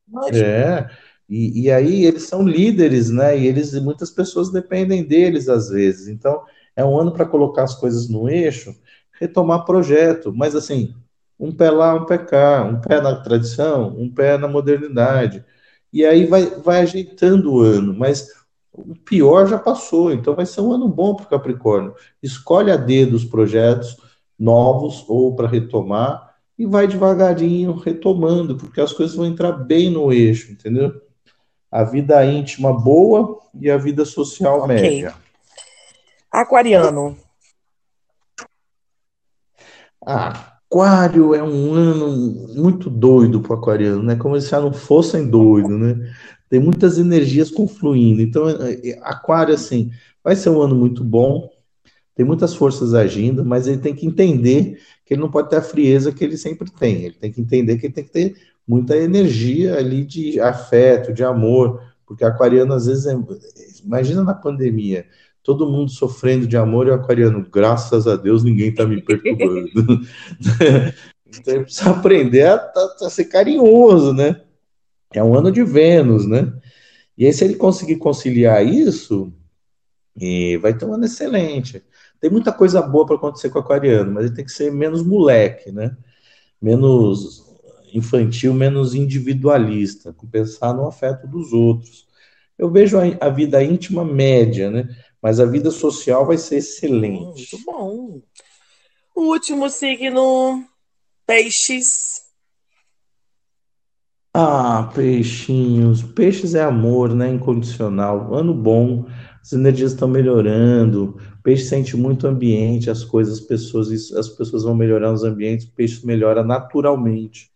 Imagina. 0.08 0.48
É, 0.48 0.90
e, 1.30 1.64
e 1.64 1.72
aí 1.72 2.06
eles 2.06 2.24
são 2.24 2.46
líderes, 2.46 3.10
né? 3.10 3.38
E 3.38 3.48
eles 3.48 3.74
muitas 3.82 4.12
pessoas 4.12 4.50
dependem 4.50 5.04
deles 5.04 5.50
às 5.50 5.70
vezes. 5.70 6.08
Então, 6.08 6.42
é 6.74 6.84
um 6.86 6.98
ano 6.98 7.12
para 7.12 7.26
colocar 7.26 7.64
as 7.64 7.76
coisas 7.76 8.10
no 8.10 8.30
eixo, 8.30 8.76
retomar 9.22 9.66
projeto, 9.66 10.34
mas 10.36 10.56
assim, 10.56 10.96
um 11.40 11.52
pé 11.52 11.70
lá, 11.70 11.94
um 11.94 12.06
pé 12.06 12.18
cá, 12.18 12.64
um 12.64 12.82
pé 12.82 13.00
na 13.00 13.16
tradição, 13.16 13.96
um 13.96 14.12
pé 14.12 14.36
na 14.36 14.48
modernidade. 14.48 15.46
E 15.94 16.04
aí 16.04 16.26
vai, 16.26 16.46
vai 16.48 16.82
ajeitando 16.82 17.54
o 17.54 17.62
ano, 17.62 17.94
mas 17.94 18.30
o 18.74 18.96
pior 18.96 19.48
já 19.48 19.60
passou, 19.60 20.12
então 20.12 20.34
vai 20.34 20.48
ser 20.48 20.62
um 20.62 20.72
ano 20.72 20.88
bom 20.88 21.14
para 21.14 21.26
o 21.26 21.30
Capricórnio. 21.30 21.94
Escolhe 22.24 22.72
a 22.72 22.78
dedo 22.78 23.16
os 23.16 23.24
projetos 23.26 23.96
novos 24.40 25.06
ou 25.08 25.36
para 25.36 25.48
retomar 25.48 26.32
e 26.58 26.66
vai 26.66 26.88
devagarinho 26.88 27.74
retomando, 27.74 28.56
porque 28.56 28.82
as 28.82 28.92
coisas 28.92 29.16
vão 29.16 29.28
entrar 29.28 29.52
bem 29.52 29.92
no 29.92 30.12
eixo, 30.12 30.52
entendeu? 30.52 31.00
A 31.72 31.84
vida 31.84 32.26
íntima 32.26 32.74
boa 32.74 33.40
e 33.60 33.70
a 33.70 33.78
vida 33.78 34.04
social 34.04 34.64
okay. 34.64 34.76
média. 34.76 35.14
Aquariano. 36.32 37.18
Aquário 40.06 41.36
é 41.36 41.44
um 41.44 41.74
ano 41.74 42.10
muito 42.56 42.90
doido 42.90 43.42
para 43.42 43.56
o 43.56 43.60
aquariano, 43.60 44.04
né? 44.04 44.16
Como 44.16 44.40
se 44.40 44.50
já 44.50 44.60
não 44.60 44.74
fossem 44.74 45.30
doidos, 45.30 45.80
né? 45.80 46.14
Tem 46.50 46.60
muitas 46.60 46.98
energias 46.98 47.52
confluindo. 47.52 48.22
Então, 48.22 48.50
é, 48.50 48.90
é, 48.90 49.00
aquário, 49.04 49.54
assim, 49.54 49.92
vai 50.24 50.36
ser 50.36 50.50
um 50.50 50.62
ano 50.62 50.76
muito 50.76 51.04
bom, 51.04 51.50
tem 52.16 52.26
muitas 52.26 52.54
forças 52.54 52.94
agindo, 52.94 53.46
mas 53.46 53.68
ele 53.68 53.78
tem 53.78 53.96
que 53.96 54.06
entender 54.06 54.80
que 55.06 55.14
ele 55.14 55.22
não 55.22 55.32
pode 55.32 55.50
ter 55.50 55.58
a 55.58 55.62
frieza 55.62 56.12
que 56.12 56.24
ele 56.24 56.38
sempre 56.38 56.70
tem. 56.72 57.04
Ele 57.04 57.16
tem 57.16 57.32
que 57.32 57.42
entender 57.42 57.78
que 57.78 57.86
ele 57.86 57.94
tem 57.94 58.04
que 58.04 58.12
ter 58.12 58.36
muita 58.68 58.96
energia 58.98 59.78
ali 59.78 60.06
de 60.06 60.40
afeto, 60.40 61.14
de 61.14 61.24
amor, 61.24 61.82
porque 62.06 62.24
aquariano 62.24 62.74
às 62.74 62.86
vezes 62.86 63.06
é... 63.06 63.16
imagina 63.84 64.24
na 64.24 64.34
pandemia, 64.34 65.06
todo 65.44 65.70
mundo 65.70 65.92
sofrendo 65.92 66.48
de 66.48 66.56
amor 66.56 66.88
e 66.88 66.92
o 66.92 66.94
aquariano, 66.94 67.46
graças 67.52 68.08
a 68.08 68.16
Deus, 68.16 68.44
ninguém 68.44 68.70
está 68.70 68.86
me 68.86 69.02
perturbando. 69.02 69.72
então 71.28 71.64
precisa 71.64 71.90
aprender 71.90 72.44
a, 72.44 72.56
a, 72.56 73.06
a, 73.06 73.10
ser 73.10 73.26
carinhoso, 73.26 74.14
né? 74.14 74.42
É 75.14 75.24
um 75.24 75.36
ano 75.36 75.52
de 75.52 75.64
Vênus, 75.64 76.28
né? 76.28 76.54
E 77.18 77.26
aí, 77.26 77.34
se 77.34 77.44
ele 77.44 77.56
conseguir 77.56 77.98
conciliar 77.98 78.66
isso, 78.66 79.34
vai 80.62 80.74
ter 80.74 80.86
um 80.86 80.94
ano 80.94 81.06
excelente. 81.06 81.84
Tem 82.20 82.30
muita 82.30 82.54
coisa 82.54 82.82
boa 82.82 83.06
para 83.06 83.16
acontecer 83.16 83.50
com 83.50 83.60
o 83.60 83.62
aquariano, 83.62 84.12
mas 84.12 84.26
ele 84.26 84.36
tem 84.36 84.46
que 84.46 84.52
ser 84.52 84.72
menos 84.72 85.04
moleque, 85.04 85.72
né? 85.72 85.98
Menos 86.62 87.44
infantil, 87.94 88.54
menos 88.54 88.96
individualista, 88.96 90.16
pensar 90.32 90.74
no 90.74 90.88
afeto 90.88 91.28
dos 91.28 91.52
outros. 91.52 92.08
Eu 92.58 92.70
vejo 92.70 92.98
a, 92.98 93.04
a 93.20 93.30
vida 93.30 93.64
íntima 93.64 94.06
média, 94.06 94.70
né? 94.70 94.88
Mas 95.22 95.40
a 95.40 95.46
vida 95.46 95.70
social 95.70 96.26
vai 96.26 96.38
ser 96.38 96.58
excelente. 96.58 97.56
Muito 97.56 97.66
bom. 97.66 98.22
O 99.16 99.22
último 99.24 99.70
signo, 99.70 100.66
peixes. 101.28 102.22
Ah, 104.34 104.90
peixinhos. 104.96 106.02
Peixes 106.02 106.56
é 106.56 106.64
amor, 106.64 107.14
né? 107.14 107.30
Incondicional. 107.30 108.34
Ano 108.34 108.54
bom, 108.54 109.06
as 109.42 109.52
energias 109.52 109.92
estão 109.92 110.08
melhorando. 110.08 111.18
O 111.40 111.44
peixe 111.44 111.66
sente 111.66 111.98
muito 111.98 112.26
ambiente, 112.28 112.90
as 112.90 113.04
coisas, 113.04 113.40
as 113.40 113.42
pessoas, 113.42 114.12
as 114.14 114.30
pessoas 114.30 114.64
vão 114.64 114.74
melhorar 114.74 115.12
os 115.12 115.24
ambientes, 115.24 115.66
o 115.66 115.72
peixe 115.72 116.06
melhora 116.06 116.44
naturalmente. 116.44 117.52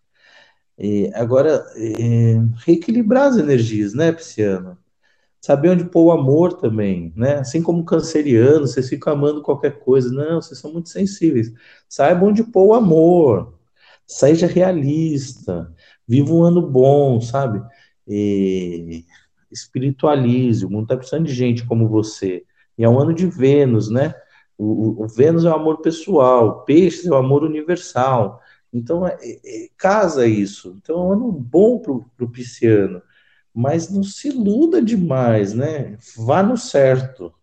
E 0.78 1.10
agora, 1.14 1.66
é, 1.78 2.42
reequilibrar 2.66 3.28
as 3.28 3.38
energias, 3.38 3.94
né, 3.94 4.12
Pisciano? 4.12 4.78
Saber 5.46 5.70
onde 5.70 5.86
pôr 5.86 6.06
o 6.06 6.12
amor 6.12 6.54
também, 6.54 7.14
né? 7.16 7.36
Assim 7.36 7.62
como 7.62 7.86
canceriano, 7.86 8.66
vocês 8.66 8.90
ficam 8.90 9.14
amando 9.14 9.44
qualquer 9.44 9.78
coisa. 9.78 10.12
Não, 10.12 10.42
vocês 10.42 10.60
são 10.60 10.74
muito 10.74 10.90
sensíveis. 10.90 11.54
Saiba 11.88 12.26
onde 12.26 12.44
pôr 12.44 12.70
o 12.70 12.74
amor. 12.74 13.54
Seja 14.08 14.48
realista. 14.48 15.72
Viva 16.08 16.34
um 16.34 16.42
ano 16.44 16.68
bom, 16.68 17.22
sabe? 17.22 17.62
E 18.08 19.06
espiritualize. 19.52 20.66
O 20.66 20.70
mundo 20.72 20.86
está 20.86 20.98
precisando 20.98 21.28
de 21.28 21.34
gente 21.36 21.64
como 21.68 21.88
você. 21.88 22.44
E 22.76 22.84
é 22.84 22.90
um 22.90 23.00
ano 23.00 23.14
de 23.14 23.28
Vênus, 23.28 23.88
né? 23.88 24.16
O, 24.58 25.04
o 25.04 25.08
Vênus 25.08 25.46
é 25.46 25.50
o 25.52 25.54
amor 25.54 25.80
pessoal, 25.82 26.64
Peixes 26.66 27.06
é 27.06 27.12
o 27.12 27.16
amor 27.16 27.44
universal. 27.44 28.42
Então, 28.74 29.06
é, 29.06 29.16
é, 29.22 29.70
casa 29.78 30.26
isso. 30.26 30.76
Então, 30.82 30.96
é 30.96 31.04
um 31.04 31.12
ano 31.12 31.32
bom 31.32 31.78
para 31.78 31.94
o 31.94 32.32
pisciano 32.32 33.00
mas 33.56 33.90
não 33.90 34.04
se 34.04 34.28
iluda 34.28 34.82
demais, 34.82 35.54
né? 35.54 35.98
Vá 36.18 36.44
no 36.44 36.58
certo. 36.58 37.34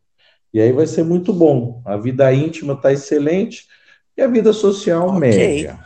E 0.52 0.60
aí 0.60 0.70
vai 0.70 0.86
ser 0.86 1.02
muito 1.02 1.32
bom. 1.32 1.80
A 1.86 1.96
vida 1.96 2.30
íntima 2.34 2.74
está 2.74 2.92
excelente 2.92 3.66
e 4.14 4.20
a 4.20 4.26
vida 4.26 4.52
social 4.52 5.08
okay. 5.08 5.20
média. 5.20 5.78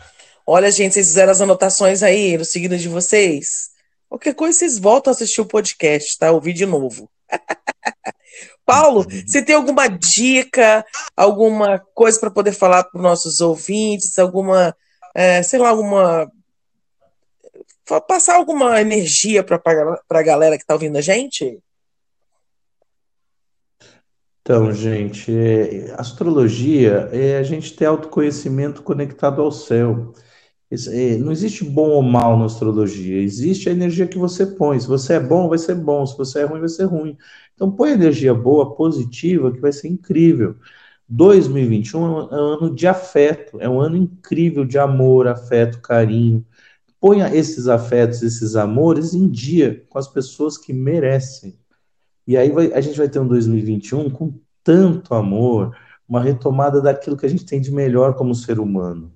Olha, 0.45 0.69
gente, 0.73 0.95
vocês 0.95 1.07
fizeram 1.07 1.31
as 1.31 1.41
anotações 1.41 2.03
aí 2.03 2.37
no 2.37 2.45
signo 2.45 2.77
de 2.77 2.89
vocês. 2.89 3.71
Qualquer 4.09 4.35
coisa, 4.35 4.59
vocês 4.59 4.79
voltam 4.79 5.13
a 5.13 5.15
assistir 5.15 5.41
o 5.41 5.47
podcast, 5.47 6.19
tá? 6.19 6.33
Ouvir 6.33 6.53
de 6.53 6.67
novo. 6.67 7.09
Paulo, 8.67 9.01
uhum. 9.03 9.23
você 9.25 9.41
tem 9.43 9.55
alguma 9.55 9.87
dica, 9.87 10.85
alguma 11.17 11.79
coisa 11.95 12.19
para 12.19 12.31
poder 12.31 12.53
falar 12.53 12.83
para 12.83 12.99
os 12.99 13.03
nossos 13.03 13.41
ouvintes, 13.41 14.19
alguma, 14.19 14.75
é, 15.15 15.41
sei 15.45 15.61
lá, 15.61 15.69
alguma 15.69 16.29
passar 18.07 18.37
alguma 18.37 18.81
energia 18.81 19.45
para 19.45 19.61
a 20.11 20.23
galera 20.23 20.57
que 20.57 20.63
está 20.63 20.75
ouvindo 20.75 20.97
a 20.97 21.01
gente? 21.01 21.61
Então, 24.41 24.73
gente, 24.73 25.33
é, 25.37 25.93
astrologia 25.99 27.09
é 27.13 27.39
a 27.39 27.43
gente 27.43 27.75
ter 27.75 27.87
autoconhecimento 27.87 28.83
conectado 28.83 29.43
ao 29.43 29.51
céu. 29.51 30.13
É, 30.71 31.17
não 31.17 31.31
existe 31.33 31.65
bom 31.65 31.91
ou 31.91 32.03
mal 32.03 32.39
na 32.39 32.47
astrologia, 32.47 33.23
existe 33.23 33.69
a 33.69 33.73
energia 33.73 34.07
que 34.07 34.19
você 34.19 34.47
põe. 34.47 34.79
Se 34.79 34.87
você 34.87 35.15
é 35.15 35.21
bom, 35.21 35.49
vai 35.49 35.59
ser 35.59 35.75
bom, 35.77 36.05
se 36.07 36.17
você 36.17 36.41
é 36.41 36.45
ruim, 36.45 36.61
vai 36.61 36.69
ser 36.69 36.85
ruim. 36.85 37.17
Então, 37.55 37.71
põe 37.71 37.93
energia 37.93 38.35
boa, 38.35 38.75
positiva, 38.75 39.53
que 39.53 39.61
vai 39.61 39.73
ser 39.73 39.89
incrível. 39.89 40.57
2021 41.09 41.99
é 42.05 42.09
um 42.09 42.19
ano 42.31 42.75
de 42.75 42.87
afeto, 42.87 43.61
é 43.61 43.69
um 43.69 43.81
ano 43.81 43.97
incrível 43.97 44.65
de 44.65 44.79
amor, 44.79 45.29
afeto, 45.29 45.81
carinho 45.81 46.45
ponha 47.01 47.35
esses 47.35 47.69
afetos, 47.69 48.23
esses 48.23 48.57
amores 48.57 49.15
em 49.15 49.29
dia 49.29 49.85
com 49.89 49.99
as 49.99 50.09
pessoas 50.09 50.57
que 50.59 50.73
merecem. 50.73 51.59
E 52.27 52.37
aí 52.37 52.51
vai, 52.51 52.73
a 52.73 52.81
gente 52.81 52.99
vai 52.99 53.09
ter 53.09 53.21
um 53.21 53.29
2021 53.29 54.11
com 54.11 54.35
tanto 54.65 55.15
amor, 55.15 55.77
uma 56.09 56.21
retomada 56.21 56.81
daquilo 56.81 57.17
que 57.17 57.27
a 57.27 57.29
gente 57.29 57.45
tem 57.45 57.61
de 57.61 57.71
melhor 57.71 58.15
como 58.15 58.35
ser 58.35 58.59
humano. 58.59 59.13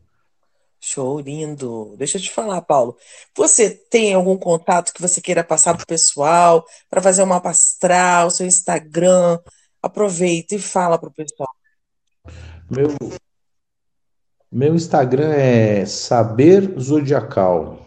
Show 0.81 1.21
lindo. 1.21 1.95
Deixa 1.99 2.17
eu 2.17 2.23
te 2.23 2.31
falar, 2.31 2.63
Paulo. 2.63 2.97
Você 3.37 3.69
tem 3.69 4.15
algum 4.15 4.37
contato 4.37 4.95
que 4.95 5.03
você 5.03 5.21
queira 5.21 5.45
passar 5.45 5.75
para 5.75 5.83
o 5.83 5.87
pessoal, 5.87 6.65
para 6.89 7.03
fazer 7.03 7.23
uma 7.23 7.35
mapa 7.35 7.51
astral, 7.51 8.31
seu 8.31 8.47
Instagram? 8.47 9.39
Aproveita 9.83 10.55
e 10.55 10.59
fala 10.59 10.99
para 10.99 11.11
o 11.11 11.13
pessoal. 11.13 11.51
Meu, 12.71 12.89
meu 14.51 14.75
Instagram 14.75 15.33
é 15.33 15.87
Saber 15.87 16.75
Zodiacal. 16.79 17.79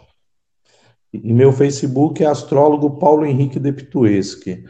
E 1.12 1.32
meu 1.32 1.52
Facebook 1.52 2.24
é 2.24 2.26
astrólogo 2.26 2.98
Paulo 2.98 3.24
Henrique 3.24 3.60
Deptueschi. 3.60 4.64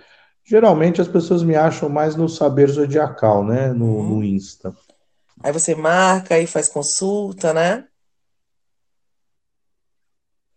Geralmente 0.45 1.01
as 1.01 1.09
pessoas 1.09 1.43
me 1.43 1.55
acham 1.57 1.89
mais 1.89 2.17
no 2.17 2.29
Saber 2.29 2.69
Zodiacal, 2.69 3.45
né? 3.45 3.73
No, 3.73 3.87
Uhum. 3.87 4.09
no 4.17 4.25
Insta. 4.25 4.75
Aí 5.43 5.53
você 5.53 5.75
marca 5.75 6.39
e 6.39 6.47
faz 6.47 6.69
consulta, 6.69 7.55
né? 7.55 7.87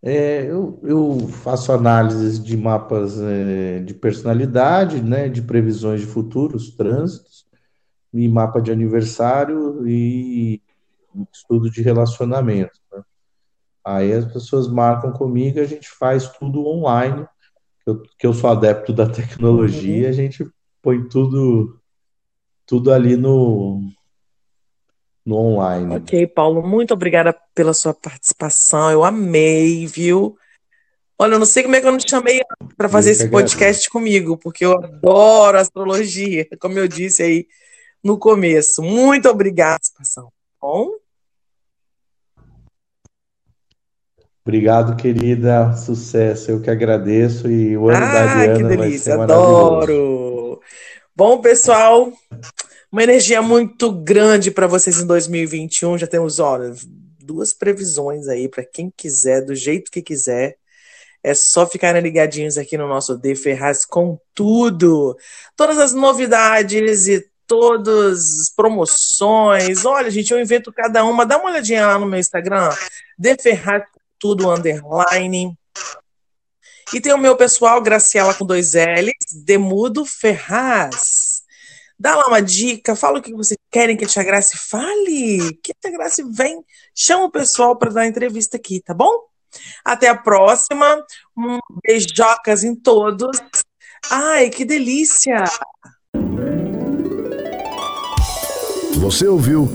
É, 0.01 0.43
eu, 0.43 0.79
eu 0.83 1.27
faço 1.29 1.71
análises 1.71 2.41
de 2.41 2.55
mapas 2.55 3.19
é, 3.19 3.79
de 3.79 3.93
personalidade, 3.93 5.01
né? 5.01 5.29
De 5.29 5.41
previsões 5.41 6.01
de 6.01 6.07
futuros, 6.07 6.71
trânsitos, 6.75 7.45
e 8.13 8.27
mapa 8.27 8.61
de 8.61 8.71
aniversário 8.71 9.87
e 9.87 10.61
estudo 11.33 11.69
de 11.69 11.81
relacionamento. 11.81 12.79
né? 12.91 13.01
Aí 13.85 14.11
as 14.11 14.25
pessoas 14.25 14.67
marcam 14.67 15.13
comigo, 15.13 15.59
a 15.59 15.65
gente 15.65 15.89
faz 15.89 16.27
tudo 16.29 16.67
online, 16.67 17.25
que 17.83 17.89
eu, 17.89 18.03
que 18.19 18.27
eu 18.27 18.33
sou 18.33 18.49
adepto 18.49 18.91
da 18.91 19.07
tecnologia, 19.07 20.03
Uhum. 20.03 20.09
a 20.09 20.11
gente 20.11 20.45
põe 20.81 21.07
tudo, 21.07 21.79
tudo 22.65 22.91
ali 22.91 23.15
no, 23.15 23.81
no 25.25 25.35
online. 25.37 25.95
Ok, 25.95 26.27
Paulo, 26.27 26.65
muito 26.65 26.93
obrigada 26.93 27.33
pela 27.53 27.73
sua 27.73 27.93
participação. 27.93 28.91
Eu 28.91 29.03
amei, 29.03 29.85
viu? 29.87 30.37
Olha, 31.19 31.33
eu 31.33 31.39
não 31.39 31.45
sei 31.45 31.63
como 31.63 31.75
é 31.75 31.81
que 31.81 31.87
eu 31.87 31.91
não 31.91 31.97
te 31.97 32.09
chamei 32.09 32.41
para 32.77 32.87
fazer 32.87 33.11
esse 33.11 33.29
podcast 33.29 33.89
comigo, 33.89 34.37
porque 34.37 34.63
eu 34.63 34.73
adoro 34.73 35.57
astrologia, 35.57 36.47
como 36.59 36.77
eu 36.77 36.87
disse 36.87 37.23
aí 37.23 37.47
no 38.03 38.19
começo. 38.19 38.83
Muito 38.83 39.27
obrigada 39.27 39.79
pela 39.79 39.79
participação. 39.79 40.25
tá 40.25 40.31
Bom, 40.61 40.91
Obrigado, 44.47 44.95
querida. 44.95 45.75
Sucesso. 45.75 46.51
Eu 46.51 46.61
que 46.61 46.69
agradeço. 46.69 47.51
E 47.51 47.75
o 47.75 47.89
ano 47.89 47.99
da 47.99 48.07
ah, 48.07 48.11
que 48.11 48.39
Ariana 48.39 48.67
vai 48.69 48.77
delícia, 48.77 49.13
ser 49.15 49.19
adoro. 49.19 50.61
Bom, 51.13 51.41
pessoal, 51.41 52.13
uma 52.89 53.03
energia 53.03 53.41
muito 53.41 53.91
grande 53.91 54.49
para 54.49 54.65
vocês 54.65 55.01
em 55.01 55.05
2021. 55.05 55.97
Já 55.97 56.07
temos, 56.07 56.39
olha, 56.39 56.73
duas 57.19 57.51
previsões 57.51 58.29
aí 58.29 58.47
para 58.47 58.63
quem 58.63 58.89
quiser, 58.95 59.41
do 59.41 59.53
jeito 59.53 59.91
que 59.91 60.01
quiser. 60.01 60.55
É 61.21 61.33
só 61.33 61.67
ficarem 61.67 62.01
ligadinhos 62.01 62.57
aqui 62.57 62.77
no 62.77 62.87
nosso 62.87 63.17
De 63.17 63.35
Ferraz 63.35 63.85
com 63.85 64.17
tudo. 64.33 65.17
Todas 65.57 65.77
as 65.77 65.91
novidades 65.91 67.05
e 67.07 67.27
todas 67.45 68.17
as 68.39 68.49
promoções. 68.55 69.83
Olha, 69.83 70.09
gente, 70.09 70.31
eu 70.31 70.39
invento 70.39 70.71
cada 70.71 71.03
uma. 71.03 71.25
Dá 71.25 71.37
uma 71.37 71.49
olhadinha 71.49 71.85
lá 71.85 71.99
no 71.99 72.05
meu 72.05 72.17
Instagram, 72.17 72.69
De 73.19 73.35
Ferraz 73.35 73.83
tudo 74.19 74.51
underline. 74.51 75.57
E 76.93 77.01
tem 77.01 77.13
o 77.13 77.17
meu 77.17 77.35
pessoal, 77.35 77.81
Graciela 77.81 78.33
com 78.33 78.45
dois 78.45 78.73
L's, 78.73 79.43
Demudo 79.43 80.05
Ferraz. 80.05 81.41
Dá 81.99 82.15
lá 82.15 82.27
uma 82.27 82.41
dica, 82.41 82.95
fala 82.95 83.19
o 83.19 83.21
que 83.21 83.33
vocês 83.33 83.57
querem 83.71 83.97
que 83.97 84.05
a 84.05 84.07
Tia 84.07 84.23
Grace 84.23 84.55
fale. 84.55 85.53
Que 85.63 85.71
a 85.71 85.75
Tia 85.81 85.97
Grace 85.97 86.23
vem, 86.23 86.63
chama 86.95 87.25
o 87.25 87.31
pessoal 87.31 87.75
para 87.75 87.91
dar 87.91 88.07
entrevista 88.07 88.55
aqui, 88.55 88.79
tá 88.79 88.93
bom? 88.93 89.11
Até 89.83 90.07
a 90.07 90.15
próxima. 90.15 91.03
Um 91.35 91.57
beijocas 91.83 92.63
em 92.63 92.75
todos. 92.75 93.41
Ai, 94.09 94.49
que 94.49 94.63
delícia! 94.63 95.43
Você 98.99 99.27
ouviu 99.27 99.67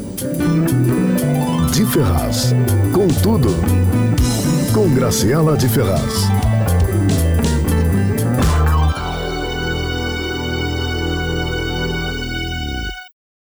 De 1.72 1.84
Ferraz. 1.86 2.52
Com 2.94 3.08
tudo. 3.22 3.81
Com 4.72 4.88
Graciela 4.94 5.54
de 5.54 5.68
Ferraz. 5.68 6.51